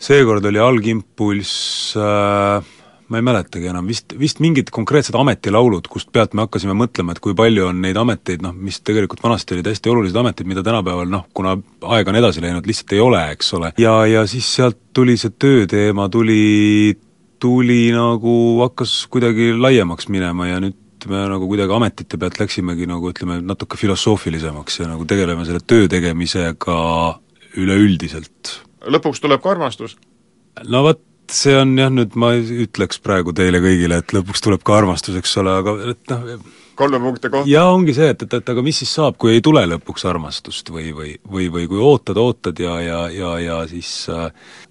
seekord 0.00 0.46
oli 0.48 0.60
algimpulss 0.62 1.96
äh, 1.98 2.76
ma 3.10 3.18
ei 3.18 3.24
mäletagi 3.26 3.66
enam, 3.66 3.88
vist, 3.90 4.14
vist 4.18 4.38
mingid 4.42 4.70
konkreetsed 4.72 5.16
ametilaulud, 5.18 5.88
kust 5.90 6.12
pealt 6.14 6.36
me 6.36 6.44
hakkasime 6.44 6.76
mõtlema, 6.78 7.16
et 7.16 7.22
kui 7.22 7.34
palju 7.36 7.66
on 7.66 7.80
neid 7.82 7.98
ameteid, 7.98 8.42
noh, 8.44 8.54
mis 8.54 8.78
tegelikult 8.86 9.22
vanasti 9.24 9.56
olid 9.56 9.66
hästi 9.66 9.90
olulised 9.90 10.18
ametid, 10.20 10.46
mida 10.46 10.62
tänapäeval 10.66 11.10
noh, 11.10 11.26
kuna 11.34 11.56
aeg 11.96 12.10
on 12.10 12.20
edasi 12.20 12.44
läinud, 12.44 12.68
lihtsalt 12.70 12.94
ei 12.94 13.02
ole, 13.02 13.24
eks 13.34 13.50
ole. 13.58 13.72
ja, 13.82 13.96
ja 14.06 14.22
siis 14.30 14.46
sealt 14.60 14.78
tuli 14.94 15.18
see 15.18 15.34
tööteema, 15.34 16.06
tuli, 16.12 16.94
tuli 17.40 17.88
nagu, 17.94 18.34
hakkas 18.62 18.94
kuidagi 19.12 19.52
laiemaks 19.56 20.10
minema 20.12 20.48
ja 20.50 20.60
nüüd 20.62 21.06
me 21.08 21.22
nagu 21.32 21.46
kuidagi 21.48 21.72
ametite 21.72 22.18
pealt 22.20 22.36
läksimegi 22.42 22.88
nagu 22.90 23.12
ütleme, 23.12 23.38
natuke 23.40 23.78
filosoofilisemaks 23.80 24.82
ja 24.82 24.90
nagu 24.90 25.06
tegeleme 25.08 25.46
selle 25.48 25.62
töö 25.64 25.88
tegemisega 25.88 26.80
üleüldiselt 27.60 28.60
lõpuks 28.88 29.20
tuleb 29.22 29.42
ka 29.42 29.54
armastus. 29.54 29.96
no 30.68 30.82
vot, 30.86 31.02
see 31.30 31.54
on 31.58 31.76
jah, 31.78 31.92
nüüd 31.92 32.16
ma 32.18 32.32
ütleks 32.38 33.00
praegu 33.02 33.34
teile 33.36 33.60
kõigile, 33.62 34.00
et 34.00 34.14
lõpuks 34.14 34.42
tuleb 34.44 34.64
ka 34.66 34.78
armastus, 34.80 35.18
eks 35.20 35.36
ole, 35.42 35.54
aga 35.62 35.76
et 35.92 36.12
noh, 36.12 36.40
kolme 36.80 37.00
punkti 37.02 37.30
kohta. 37.30 37.50
jaa, 37.50 37.66
ongi 37.72 37.94
see, 37.96 38.10
et, 38.14 38.24
et, 38.26 38.36
et 38.40 38.52
aga 38.54 38.64
mis 38.66 38.80
siis 38.82 38.92
saab, 38.98 39.18
kui 39.20 39.34
ei 39.36 39.44
tule 39.44 39.62
lõpuks 39.74 40.06
armastust 40.10 40.72
või, 40.74 40.90
või, 40.96 41.14
või, 41.24 41.50
või 41.52 41.66
kui 41.70 41.82
ootad, 41.90 42.20
ootad 42.20 42.62
ja, 42.62 42.78
ja, 42.84 43.02
ja, 43.14 43.34
ja 43.44 43.58
siis 43.70 43.92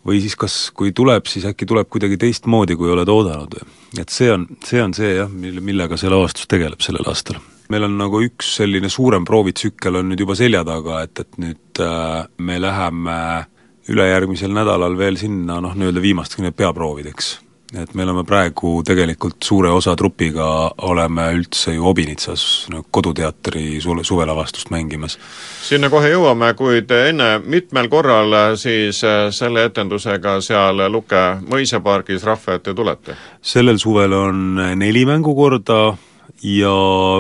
või 0.06 0.24
siis 0.24 0.36
kas, 0.40 0.58
kui 0.76 0.94
tuleb, 0.96 1.30
siis 1.32 1.48
äkki 1.50 1.68
tuleb 1.70 1.90
kuidagi 1.92 2.20
teistmoodi, 2.22 2.78
kui 2.80 2.92
oled 2.94 3.10
oodanud 3.10 3.60
või? 3.60 3.78
et 4.02 4.10
see 4.14 4.32
on, 4.34 4.48
see 4.66 4.82
on 4.84 4.96
see 4.98 5.16
jah, 5.16 5.30
mille, 5.30 5.64
millega 5.66 5.98
see 6.00 6.12
lavastus 6.12 6.50
tegeleb 6.50 6.82
sellel 6.86 7.08
aastal 7.10 7.40
meil 7.70 7.86
on 7.86 7.96
nagu 8.00 8.24
üks 8.26 8.56
selline 8.58 8.90
suurem 8.90 9.26
proovitsükkel 9.30 10.02
on 10.02 10.10
nüüd 10.10 10.26
juba 10.26 10.36
selja 10.38 10.64
taga, 10.66 11.04
et, 11.06 11.22
et 11.22 11.40
nüüd 11.42 11.82
äh, 11.86 12.26
me 12.42 12.58
läheme 12.62 13.18
äh, 13.38 13.48
ülejärgmisel 13.90 14.54
nädalal 14.54 14.98
veel 14.98 15.18
sinna 15.18 15.60
noh, 15.64 15.76
nii-öelda 15.78 16.02
viimasteks 16.04 16.56
peaproovideks. 16.58 17.38
Et 17.78 17.94
me 17.94 18.04
oleme 18.04 18.24
praegu 18.26 18.80
tegelikult 18.86 19.44
suure 19.46 19.70
osa 19.70 19.94
trupiga 19.98 20.48
oleme 20.90 21.28
üldse 21.38 21.76
ju 21.76 21.86
Obinitsas 21.86 22.44
no, 22.74 22.82
koduteatri 22.92 23.82
suve, 23.82 24.04
suvelavastust 24.04 24.72
mängimas. 24.74 25.20
sinna 25.62 25.90
kohe 25.90 26.10
jõuame, 26.10 26.54
kuid 26.58 26.92
enne 26.92 27.30
mitmel 27.46 27.90
korral 27.90 28.34
siis 28.58 29.04
äh, 29.06 29.30
selle 29.36 29.68
etendusega 29.70 30.40
seal 30.42 30.82
Luke 30.90 31.24
mõisapargis 31.46 32.26
rahva 32.26 32.58
ette 32.58 32.74
tulete? 32.74 33.18
sellel 33.42 33.78
suvel 33.78 34.14
on 34.18 34.46
neli 34.76 35.06
mängukorda 35.06 35.82
ja 36.44 36.76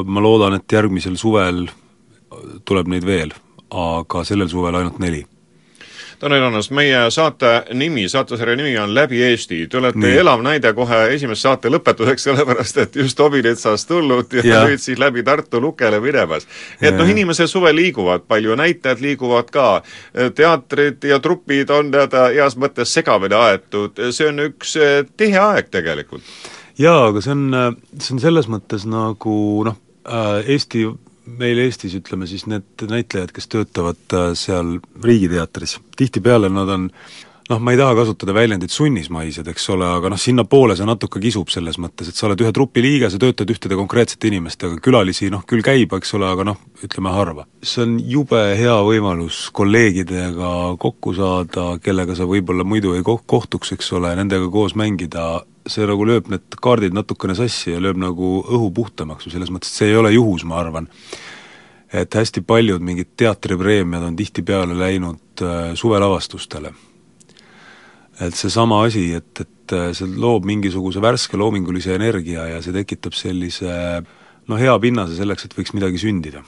ma 0.05 0.21
loodan, 0.21 0.57
et 0.57 0.71
järgmisel 0.71 1.17
suvel 1.17 1.67
tuleb 2.65 2.89
neid 2.89 3.05
veel, 3.05 3.35
aga 3.69 4.23
sellel 4.25 4.49
suvel 4.49 4.81
ainult 4.81 4.97
neli 4.99 5.25
Tanel 6.19 6.43
Annas, 6.43 6.67
meie 6.75 7.05
saate 7.15 7.49
nimi, 7.79 8.03
saatesarja 8.09 8.55
nimi 8.59 8.73
on 8.77 8.91
Läbi 8.95 9.21
Eesti. 9.23 9.61
Te 9.67 9.77
olete 9.77 9.99
Nii. 10.03 10.17
elav 10.19 10.41
näide 10.43 10.73
kohe 10.75 10.97
esimese 11.13 11.45
saate 11.45 11.71
lõpetuseks, 11.71 12.25
sellepärast 12.27 12.81
et 12.83 12.97
just 12.99 13.19
Obinetsast 13.23 13.87
tulnud 13.87 14.35
ja, 14.35 14.43
ja 14.43 14.59
nüüd 14.67 14.83
siis 14.83 14.99
läbi 14.99 15.23
Tartu 15.23 15.61
Lukele 15.63 16.01
minemas. 16.03 16.47
et 16.81 16.95
noh, 16.97 17.07
inimesed 17.07 17.47
suvel 17.47 17.75
liiguvad 17.79 18.27
palju, 18.27 18.55
näitlejad 18.59 18.99
liiguvad 18.99 19.51
ka, 19.53 19.67
teatrid 20.35 21.07
ja 21.07 21.19
trupid 21.23 21.71
on 21.71 21.91
teada 21.91 22.27
heas 22.35 22.59
mõttes 22.59 22.91
segamini 22.93 23.39
aetud, 23.39 24.03
see 24.11 24.27
on 24.27 24.43
üks 24.49 24.75
eh, 24.75 25.03
tihe 25.17 25.39
aeg 25.39 25.71
tegelikult. 25.71 26.23
jaa, 26.77 27.07
aga 27.13 27.23
see 27.23 27.31
on, 27.31 27.77
see 27.95 28.17
on 28.17 28.25
selles 28.27 28.51
mõttes 28.51 28.83
nagu 28.89 29.37
noh, 29.71 29.79
äh, 30.03 30.51
Eesti 30.51 30.83
meil 31.37 31.61
Eestis, 31.63 31.95
ütleme 31.99 32.27
siis 32.29 32.45
need 32.49 32.85
näitlejad, 32.89 33.33
kes 33.35 33.49
töötavad 33.51 34.15
äh, 34.17 34.29
seal 34.39 34.77
Riigiteatris, 35.03 35.77
tihtipeale 35.99 36.49
nad 36.53 36.71
on 36.75 36.89
noh, 37.49 37.59
ma 37.59 37.73
ei 37.73 37.79
taha 37.79 37.95
kasutada 37.97 38.33
väljendit 38.35 38.73
sunnismaised, 38.73 39.47
eks 39.49 39.63
ole, 39.73 39.87
aga 39.89 40.11
noh, 40.13 40.19
sinnapoole 40.21 40.75
see 40.77 40.85
natuke 40.85 41.21
kisub 41.23 41.49
selles 41.49 41.79
mõttes, 41.81 42.11
et 42.11 42.17
sa 42.17 42.27
oled 42.27 42.41
ühe 42.43 42.51
trupi 42.53 42.83
liige, 42.85 43.09
sa 43.09 43.19
töötad 43.21 43.49
ühtede 43.49 43.77
konkreetsete 43.79 44.29
inimestega, 44.29 44.77
külalisi 44.85 45.31
noh, 45.33 45.41
küll 45.49 45.65
käib, 45.65 45.95
eks 45.97 46.13
ole, 46.17 46.29
aga 46.29 46.45
noh, 46.51 46.59
ütleme 46.85 47.13
harva. 47.13 47.47
see 47.63 47.85
on 47.85 47.95
jube 48.05 48.41
hea 48.59 48.75
võimalus 48.85 49.47
kolleegidega 49.55 50.51
kokku 50.79 51.15
saada, 51.17 51.71
kellega 51.83 52.17
sa 52.17 52.27
võib-olla 52.29 52.65
muidu 52.67 52.93
ei 52.97 53.05
kohtuks, 53.05 53.73
eks 53.73 53.89
ole, 53.97 54.13
nendega 54.19 54.49
koos 54.53 54.75
mängida, 54.77 55.41
see 55.69 55.87
nagu 55.89 56.05
lööb 56.05 56.29
need 56.29 56.59
kaardid 56.61 56.93
natukene 56.93 57.35
sassi 57.37 57.73
ja 57.73 57.81
lööb 57.81 57.97
nagu 58.01 58.39
õhu 58.45 58.69
puhtamaks 58.77 59.25
või 59.25 59.33
selles 59.33 59.51
mõttes, 59.53 59.73
et 59.73 59.81
see 59.81 59.89
ei 59.89 59.97
ole 59.97 60.13
juhus, 60.13 60.45
ma 60.45 60.61
arvan. 60.61 60.89
et 61.89 62.13
hästi 62.13 62.45
paljud 62.45 62.83
mingid 62.85 63.15
teatripreemiad 63.17 64.03
on 64.05 64.15
tihtipeale 64.15 64.77
läinud 64.77 65.41
äh, 65.41 65.73
suvelavastustele. 65.73 66.73
Et 68.19 68.35
seesama 68.35 68.83
asi, 68.85 69.09
et, 69.19 69.43
et 69.45 69.75
äh, 69.75 69.91
see 69.97 70.09
loob 70.19 70.47
mingisuguse 70.49 71.01
värske 71.03 71.39
loomingulise 71.39 71.95
energia 71.95 72.47
ja 72.53 72.61
see 72.65 72.75
tekitab 72.75 73.15
sellise 73.17 73.71
no 74.49 74.59
hea 74.59 74.75
pinnase 74.81 75.15
selleks, 75.19 75.45
et 75.45 75.55
võiks 75.57 75.75
midagi 75.77 76.01
sündida. 76.01 76.43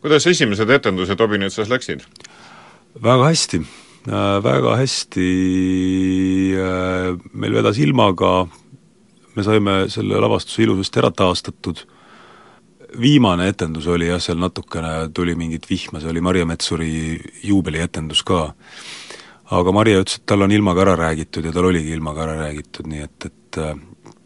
kuidas 0.00 0.26
esimesed 0.30 0.70
etendused 0.70 1.20
Obinetsas 1.20 1.70
läksid? 1.72 2.06
väga 3.02 3.28
hästi 3.28 3.62
Äh, 4.08 4.38
väga 4.40 4.76
hästi 4.78 5.24
äh, 6.56 7.16
meil 7.36 7.52
vedas 7.52 7.76
ilmaga, 7.82 8.46
me 9.34 9.44
saime 9.44 9.74
selle 9.92 10.20
lavastuse 10.22 10.62
ilusasti 10.64 11.02
ära 11.02 11.10
taastatud, 11.12 11.82
viimane 12.96 13.50
etendus 13.50 13.88
oli 13.90 14.08
jah, 14.08 14.22
seal 14.22 14.38
natukene 14.40 15.10
tuli 15.12 15.34
mingit 15.36 15.68
vihma, 15.68 16.00
see 16.00 16.08
oli 16.08 16.22
Marje 16.24 16.46
Metsuri 16.48 16.92
juubelietendus 17.44 18.22
ka. 18.24 18.46
Aga 19.50 19.72
Marje 19.72 20.00
ütles, 20.02 20.18
et 20.20 20.26
tal 20.28 20.44
on 20.44 20.52
ilmaga 20.52 20.84
ära 20.84 20.96
räägitud 20.98 21.46
ja 21.48 21.52
tal 21.54 21.68
oligi 21.70 21.94
ilmaga 21.96 22.24
ära 22.26 22.38
räägitud, 22.44 22.88
nii 22.90 23.04
et, 23.04 23.28
et 23.30 23.60
äh, 23.62 23.76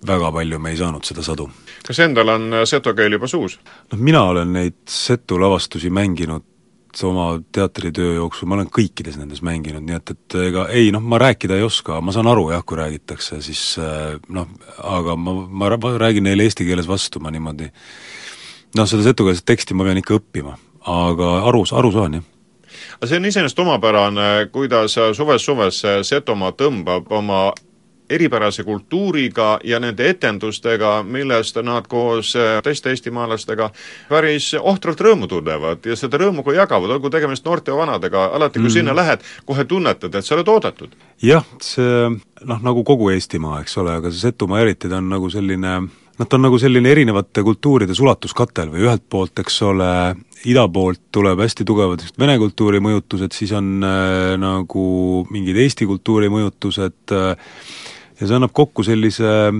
väga 0.07 0.33
palju 0.35 0.59
me 0.59 0.73
ei 0.73 0.79
saanud 0.81 1.07
seda 1.07 1.23
sadu. 1.23 1.49
kas 1.87 2.01
endal 2.03 2.33
on 2.35 2.63
seto 2.67 2.95
keel 2.95 3.19
juba 3.19 3.29
suus? 3.31 3.59
noh, 3.93 3.99
mina 3.99 4.25
olen 4.31 4.53
neid 4.53 4.81
setu 4.91 5.39
lavastusi 5.41 5.91
mänginud 5.91 6.49
oma 7.09 7.39
teatritöö 7.53 8.19
jooksul 8.19 8.49
ma 8.51 8.59
olen 8.59 8.69
kõikides 8.69 9.17
nendes 9.17 9.41
mänginud, 9.43 9.81
nii 9.87 9.97
et, 9.97 10.11
et 10.13 10.35
ega 10.51 10.67
ei 10.69 10.91
noh, 10.93 11.01
ma 11.01 11.17
rääkida 11.23 11.57
ei 11.57 11.65
oska, 11.65 12.01
ma 12.05 12.13
saan 12.13 12.29
aru 12.29 12.51
jah, 12.53 12.61
kui 12.67 12.77
räägitakse, 12.77 13.41
siis 13.45 13.63
äh, 13.81 14.19
noh, 14.29 14.51
aga 14.85 15.17
ma, 15.17 15.33
ma, 15.49 15.71
ma 15.79 15.95
räägin 16.03 16.29
neile 16.29 16.45
eesti 16.45 16.67
keeles 16.69 16.91
vastu, 16.91 17.23
ma 17.23 17.33
niimoodi 17.33 17.71
noh, 18.77 18.85
seda 18.91 19.07
setukeelset 19.07 19.47
teksti 19.49 19.79
ma 19.79 19.89
pean 19.89 20.03
ikka 20.03 20.19
õppima, 20.19 20.59
aga 20.93 21.33
aru, 21.49 21.65
aru 21.79 21.95
saan, 21.97 22.21
jah 22.21 22.29
aga 23.03 23.09
see 23.11 23.19
on 23.19 23.25
iseenesest 23.27 23.59
omapärane, 23.59 24.47
kuidas 24.55 24.95
suvest 24.95 25.49
suvesse 25.49 25.95
Setomaa 26.07 26.53
tõmbab 26.55 27.09
oma 27.11 27.49
eripärase 28.11 28.62
kultuuriga 28.62 29.57
ja 29.65 29.81
nende 29.83 30.07
etendustega, 30.07 31.01
millest 31.03 31.59
nad 31.67 31.88
koos 31.91 32.37
teiste 32.62 32.93
eestimaalastega 32.95 33.71
päris 34.09 34.53
ohtralt 34.61 35.03
rõõmu 35.03 35.27
tunnevad 35.27 35.83
ja 35.87 35.97
seda 35.99 36.21
rõõmu 36.23 36.45
ka 36.47 36.55
jagavad, 36.55 36.95
olgu 36.95 37.11
tegemist 37.11 37.43
noorte 37.45 37.75
ja 37.75 37.81
vanadega, 37.81 38.29
alati 38.38 38.61
kui 38.61 38.69
mm. 38.69 38.77
sinna 38.77 38.95
lähed, 38.95 39.27
kohe 39.51 39.64
tunnetad, 39.64 40.14
et 40.14 40.29
sa 40.29 40.37
oled 40.37 40.55
oodatud. 40.55 40.95
jah, 41.22 41.49
see 41.59 42.07
noh, 42.45 42.62
nagu 42.62 42.87
kogu 42.87 43.11
Eestimaa, 43.16 43.64
eks 43.64 43.81
ole, 43.83 43.99
aga 43.99 44.14
see 44.14 44.29
Setomaa 44.29 44.62
eriti, 44.62 44.87
ta 44.87 45.03
on 45.03 45.11
nagu 45.11 45.31
selline 45.31 45.81
noh, 46.19 46.27
ta 46.27 46.39
on 46.39 46.47
nagu 46.47 46.59
selline 46.61 46.93
erinevate 46.93 47.45
kultuuride 47.47 47.97
sulatuskatel 47.97 48.73
või 48.73 48.87
ühelt 48.87 49.05
poolt, 49.11 49.39
eks 49.43 49.59
ole, 49.69 49.91
ida 50.49 50.67
poolt 50.73 51.05
tuleb 51.15 51.41
hästi 51.43 51.67
tugevad 51.69 52.05
vene 52.21 52.39
kultuuri 52.43 52.83
mõjutused, 52.85 53.35
siis 53.37 53.55
on 53.59 53.75
äh, 53.87 54.33
nagu 54.41 54.87
mingid 55.33 55.61
eesti 55.65 55.89
kultuuri 55.91 56.31
mõjutused 56.33 57.15
äh, 57.17 57.53
ja 58.21 58.27
see 58.27 58.39
annab 58.39 58.55
kokku 58.57 58.85
sellise 58.87 59.53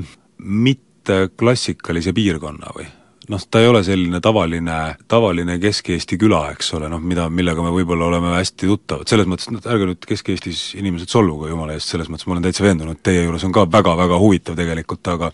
mitteklassikalise 0.43 2.15
piirkonna 2.17 2.75
või? 2.77 2.89
Noh, 3.31 3.39
ta 3.47 3.61
ei 3.63 3.69
ole 3.71 3.85
selline 3.87 4.19
tavaline, 4.21 4.97
tavaline 5.09 5.55
Kesk-Eesti 5.63 6.17
küla, 6.19 6.41
eks 6.57 6.73
ole, 6.75 6.89
noh 6.91 6.99
mida, 6.99 7.29
millega 7.31 7.63
me 7.63 7.71
võib-olla 7.71 8.09
oleme 8.11 8.33
hästi 8.35 8.67
tuttavad, 8.67 9.07
selles 9.09 9.29
mõttes, 9.31 9.47
et 9.47 9.69
ärge 9.71 9.87
nüüd 9.87 10.09
Kesk-Eestis 10.11 10.63
inimesed 10.81 11.13
solvuge 11.13 11.53
jumala 11.53 11.77
eest, 11.77 11.93
selles 11.93 12.11
mõttes 12.11 12.27
ma 12.27 12.35
olen 12.35 12.49
täitsa 12.49 12.67
veendunud, 12.67 12.99
teie 12.99 13.23
juures 13.23 13.47
on 13.47 13.55
ka 13.55 13.63
väga-väga 13.71 14.19
huvitav 14.19 14.59
tegelikult, 14.59 15.13
aga 15.15 15.31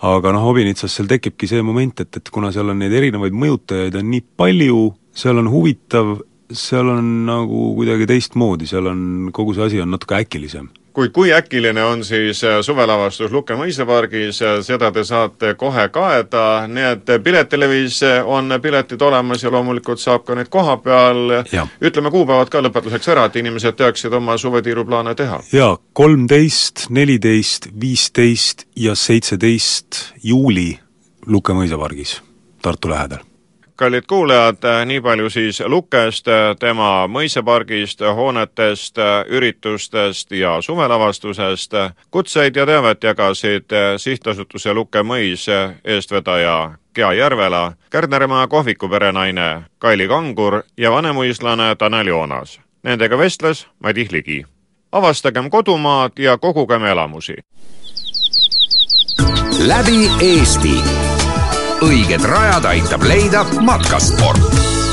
aga 0.00 0.32
noh, 0.32 0.46
Obinitsas 0.48 0.94
seal 0.96 1.08
tekibki 1.10 1.48
see 1.50 1.62
moment, 1.64 2.00
et, 2.00 2.16
et 2.16 2.32
kuna 2.32 2.52
seal 2.54 2.72
on 2.72 2.80
neid 2.80 2.94
erinevaid 2.96 3.36
mõjutajaid 3.36 3.98
on 4.00 4.10
nii 4.12 4.24
palju, 4.40 4.82
seal 5.16 5.40
on 5.42 5.50
huvitav, 5.52 6.14
seal 6.52 6.88
on 6.88 7.08
nagu 7.26 7.70
kuidagi 7.76 8.06
teistmoodi, 8.10 8.66
seal 8.66 8.90
on, 8.90 9.30
kogu 9.32 9.54
see 9.54 9.66
asi 9.66 9.80
on 9.80 9.90
natuke 9.94 10.18
äkilisem. 10.18 10.68
Kuid 10.92 11.12
kui 11.14 11.30
äkiline 11.32 11.84
on 11.86 12.00
siis 12.04 12.42
äh, 12.44 12.56
suvelavastus 12.66 13.30
Lukke 13.30 13.54
mõisapargis, 13.54 14.40
äh, 14.42 14.56
seda 14.66 14.90
te 14.90 15.04
saate 15.06 15.54
kohe 15.54 15.86
kaeda, 15.94 16.66
nii 16.66 16.88
et 16.88 17.12
Piletilivis 17.22 18.00
on 18.26 18.50
piletid 18.62 19.02
olemas 19.06 19.44
ja 19.44 19.52
loomulikult 19.54 20.02
saab 20.02 20.26
ka 20.26 20.34
neid 20.34 20.50
koha 20.50 20.76
peal, 20.82 21.36
ütleme 21.78 22.10
kuupäevad 22.10 22.50
ka 22.50 22.64
lõpetuseks 22.66 23.12
ära, 23.14 23.28
et 23.30 23.38
inimesed 23.38 23.78
teaksid 23.78 24.18
oma 24.18 24.34
suvetiiruplaane 24.38 25.14
teha. 25.14 25.40
jaa, 25.52 25.78
kolmteist, 25.92 26.88
neliteist, 26.90 27.70
viisteist 27.80 28.66
ja 28.76 28.98
seitseteist 28.98 30.04
juuli 30.22 30.72
Lukke 31.26 31.54
mõisapargis 31.54 32.18
Tartu 32.60 32.90
lähedal 32.90 33.29
kallid 33.80 34.04
kuulajad, 34.06 34.64
nii 34.84 35.00
palju 35.00 35.30
siis 35.30 35.62
Lukest, 35.66 36.26
tema 36.60 37.06
mõisapargist, 37.08 38.02
hoonetest, 38.04 38.98
üritustest 39.28 40.32
ja 40.36 40.58
suvelavastusest. 40.62 41.72
kutseid 42.10 42.56
ja 42.56 42.66
teavet 42.66 43.04
jagasid 43.04 43.72
sihtasutuse 43.96 44.74
Luke 44.74 45.02
mõis 45.02 45.46
eestvedaja 45.84 46.70
Gea 46.94 47.12
Järvela, 47.12 47.72
Kärdneremaa 47.90 48.46
kohviku 48.46 48.88
perenaine 48.88 49.62
Kaili 49.78 50.08
Kangur 50.08 50.62
ja 50.76 50.90
vanemuislane 50.90 51.74
Tanel 51.76 52.06
Joonas. 52.06 52.60
Nendega 52.82 53.18
vestles 53.18 53.66
Madis 53.78 54.12
Ligi. 54.12 54.44
avastagem 54.92 55.50
kodumaad 55.50 56.12
ja 56.18 56.38
kogugem 56.38 56.84
elamusi. 56.84 57.36
läbi 59.66 60.10
Eesti 60.20 60.74
õiged 61.84 62.24
rajad 62.28 62.66
aitab 62.68 63.04
leida 63.08 63.44
matkasport 63.64 64.89